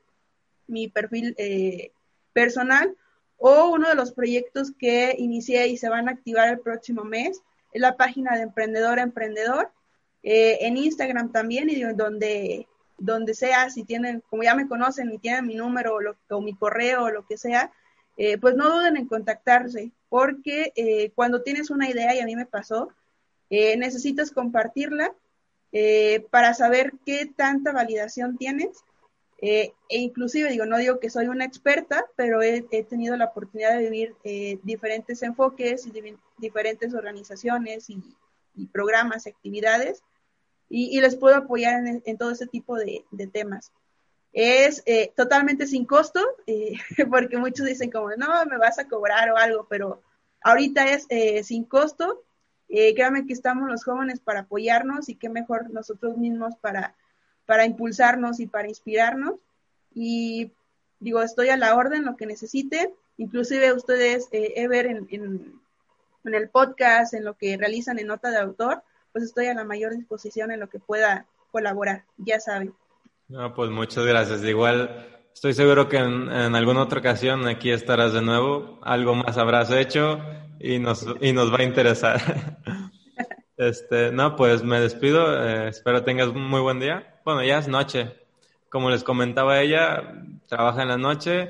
mi 0.67 0.89
perfil 0.89 1.33
eh, 1.37 1.93
personal 2.33 2.97
o 3.37 3.69
uno 3.71 3.89
de 3.89 3.95
los 3.95 4.11
proyectos 4.11 4.71
que 4.77 5.15
inicié 5.17 5.67
y 5.67 5.77
se 5.77 5.89
van 5.89 6.07
a 6.07 6.13
activar 6.13 6.49
el 6.49 6.59
próximo 6.59 7.03
mes 7.03 7.41
es 7.71 7.81
la 7.81 7.97
página 7.97 8.35
de 8.35 8.43
Emprendedor 8.43 8.99
a 8.99 9.03
Emprendedor 9.03 9.71
eh, 10.23 10.59
en 10.61 10.77
Instagram 10.77 11.31
también 11.31 11.69
y 11.69 11.81
donde 11.81 12.67
donde 12.97 13.33
sea, 13.33 13.69
si 13.69 13.83
tienen, 13.83 14.23
como 14.29 14.43
ya 14.43 14.55
me 14.55 14.69
conocen 14.69 15.11
y 15.11 15.17
tienen 15.17 15.45
mi 15.45 15.55
número 15.55 15.97
o, 16.29 16.41
mi 16.41 16.55
correo 16.55 17.03
o 17.03 17.11
lo 17.11 17.27
que 17.27 17.37
sea, 17.37 17.73
eh, 18.15 18.37
pues 18.37 18.55
no 18.55 18.69
duden 18.69 18.95
en 18.95 19.05
contactarse, 19.05 19.91
porque 20.07 21.11
cuando 21.13 21.41
tienes 21.41 21.69
una 21.69 21.89
idea, 21.89 22.15
y 22.15 22.21
a 22.21 22.25
mí 22.25 22.37
me 22.37 22.45
pasó, 22.45 22.87
necesitas 23.49 24.31
compartirla 24.31 25.11
eh, 25.77 26.25
para 26.29 26.53
saber 26.53 26.93
qué 27.05 27.25
tanta 27.25 27.73
validación 27.73 28.37
tienes. 28.37 28.85
Eh, 29.47 29.73
e 29.89 29.99
inclusive, 29.99 30.49
digo, 30.49 30.65
no 30.65 30.77
digo 30.77 30.99
que 30.99 31.11
soy 31.11 31.27
una 31.27 31.45
experta, 31.45 32.05
pero 32.15 32.41
he, 32.41 32.61
tenido 32.89 33.15
la 33.15 33.25
oportunidad 33.25 33.77
de 33.77 33.83
vivir 33.83 34.15
eh, 34.23 34.57
diferentes 34.63 35.21
enfoques 35.21 35.85
y 35.85 35.93
diferentes 36.37 36.95
organizaciones 36.95 37.89
y, 37.89 38.01
programas, 38.71 39.27
actividades, 39.27 40.01
y, 40.67 40.99
les 40.99 41.15
puedo 41.15 41.35
apoyar 41.35 41.83
en, 41.85 42.17
todo 42.17 42.31
ese 42.31 42.47
tipo 42.47 42.75
de, 42.75 43.05
temas. 43.31 43.71
Es 44.33 44.83
totalmente 45.15 45.67
sin 45.67 45.85
costo, 45.85 46.21
porque 47.11 47.37
muchos 47.37 47.67
dicen 47.67 47.91
como, 47.91 48.09
no, 48.15 48.45
me 48.47 48.57
vas 48.57 48.79
a 48.79 48.87
cobrar 48.87 49.29
o 49.29 49.37
algo, 49.37 49.67
pero 49.69 50.01
ahorita 50.41 50.85
es 50.85 51.05
sin 51.45 51.65
costo 51.65 52.25
eh, 52.67 52.95
créanme 52.95 53.25
que 53.25 53.33
estamos 53.33 53.69
los 53.69 53.83
jóvenes 53.83 54.19
para 54.19 54.41
apoyarnos 54.41 55.09
y 55.09 55.15
qué 55.15 55.29
mejor 55.29 55.69
nosotros 55.69 56.17
mismos 56.17 56.55
para, 56.57 56.95
para 57.45 57.65
impulsarnos 57.65 58.39
y 58.39 58.47
para 58.47 58.67
inspirarnos. 58.67 59.35
Y 59.93 60.51
digo, 60.99 61.21
estoy 61.21 61.49
a 61.49 61.57
la 61.57 61.75
orden, 61.75 62.05
lo 62.05 62.15
que 62.15 62.25
necesite. 62.25 62.93
Inclusive 63.17 63.73
ustedes, 63.73 64.27
eh, 64.31 64.67
ver 64.67 64.87
en, 64.87 65.07
en, 65.09 66.33
el 66.33 66.49
podcast, 66.49 67.13
en 67.13 67.23
lo 67.23 67.35
que 67.35 67.55
realizan 67.57 67.99
en 67.99 68.07
nota 68.07 68.31
de 68.31 68.39
autor, 68.39 68.83
pues 69.11 69.23
estoy 69.23 69.45
a 69.47 69.53
la 69.53 69.63
mayor 69.63 69.95
disposición 69.95 70.51
en 70.51 70.59
lo 70.59 70.69
que 70.69 70.79
pueda 70.79 71.25
colaborar, 71.51 72.03
ya 72.17 72.39
saben. 72.39 72.73
No, 73.27 73.53
pues 73.53 73.69
muchas 73.69 74.05
gracias. 74.05 74.43
Igual 74.43 75.23
estoy 75.33 75.53
seguro 75.53 75.87
que 75.87 75.97
en, 75.97 76.29
en 76.31 76.55
alguna 76.55 76.81
otra 76.81 76.99
ocasión 76.99 77.47
aquí 77.47 77.71
estarás 77.71 78.13
de 78.13 78.21
nuevo. 78.21 78.79
Algo 78.83 79.15
más 79.15 79.37
habrás 79.37 79.71
hecho 79.71 80.19
y 80.59 80.79
nos, 80.79 81.05
y 81.21 81.31
nos 81.31 81.53
va 81.53 81.59
a 81.59 81.63
interesar. 81.63 82.19
Este, 83.57 84.11
no, 84.11 84.35
pues 84.35 84.63
me 84.63 84.81
despido. 84.81 85.41
Eh, 85.41 85.69
espero 85.69 86.03
tengas 86.03 86.27
un 86.27 86.45
muy 86.45 86.59
buen 86.59 86.81
día. 86.81 87.14
Bueno, 87.25 87.43
ya 87.43 87.57
es 87.57 87.67
noche. 87.67 88.13
Como 88.69 88.91
les 88.91 89.03
comentaba 89.03 89.59
ella, 89.59 90.13
trabaja 90.47 90.83
en 90.83 90.89
la 90.89 90.97
noche 90.97 91.49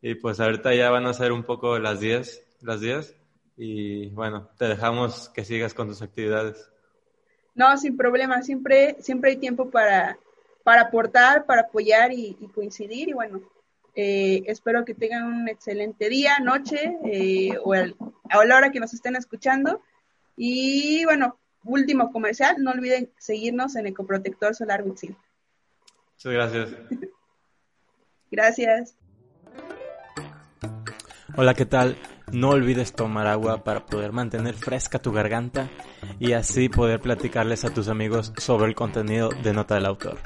y 0.00 0.14
pues 0.14 0.38
ahorita 0.38 0.72
ya 0.76 0.90
van 0.90 1.06
a 1.06 1.12
ser 1.12 1.32
un 1.32 1.42
poco 1.42 1.78
las 1.80 1.98
10, 1.98 2.60
las 2.62 2.80
10 2.80 3.16
y 3.56 4.10
bueno, 4.10 4.48
te 4.56 4.66
dejamos 4.66 5.28
que 5.30 5.44
sigas 5.44 5.74
con 5.74 5.88
tus 5.88 6.02
actividades. 6.02 6.70
No, 7.56 7.76
sin 7.76 7.96
problema, 7.96 8.42
siempre, 8.42 8.96
siempre 9.00 9.30
hay 9.32 9.36
tiempo 9.38 9.68
para, 9.70 10.16
para 10.62 10.82
aportar, 10.82 11.46
para 11.46 11.62
apoyar 11.62 12.12
y 12.12 12.34
coincidir 12.54 13.08
y 13.08 13.12
bueno, 13.12 13.40
eh, 13.96 14.44
espero 14.46 14.84
que 14.84 14.94
tengan 14.94 15.24
un 15.24 15.48
excelente 15.48 16.08
día, 16.08 16.38
noche 16.38 16.96
eh, 17.04 17.58
o 17.64 17.72
a 17.72 18.44
la 18.44 18.56
hora 18.56 18.70
que 18.70 18.78
nos 18.78 18.94
estén 18.94 19.16
escuchando. 19.16 19.82
Y 20.36 21.04
bueno, 21.06 21.36
último 21.64 22.12
comercial, 22.12 22.56
no 22.58 22.70
olviden 22.70 23.10
seguirnos 23.18 23.76
en 23.76 23.86
Ecoprotector 23.86 24.54
Solar 24.54 24.82
Wixil. 24.84 25.16
Muchas 26.14 26.32
gracias. 26.32 26.76
gracias. 28.30 28.96
Hola, 31.36 31.54
¿qué 31.54 31.66
tal? 31.66 31.96
No 32.32 32.50
olvides 32.50 32.92
tomar 32.92 33.26
agua 33.26 33.64
para 33.64 33.86
poder 33.86 34.12
mantener 34.12 34.54
fresca 34.54 34.98
tu 34.98 35.12
garganta 35.12 35.70
y 36.18 36.32
así 36.32 36.68
poder 36.68 37.00
platicarles 37.00 37.64
a 37.64 37.72
tus 37.72 37.88
amigos 37.88 38.32
sobre 38.36 38.66
el 38.66 38.74
contenido 38.74 39.30
de 39.42 39.52
Nota 39.52 39.76
del 39.76 39.86
Autor. 39.86 40.18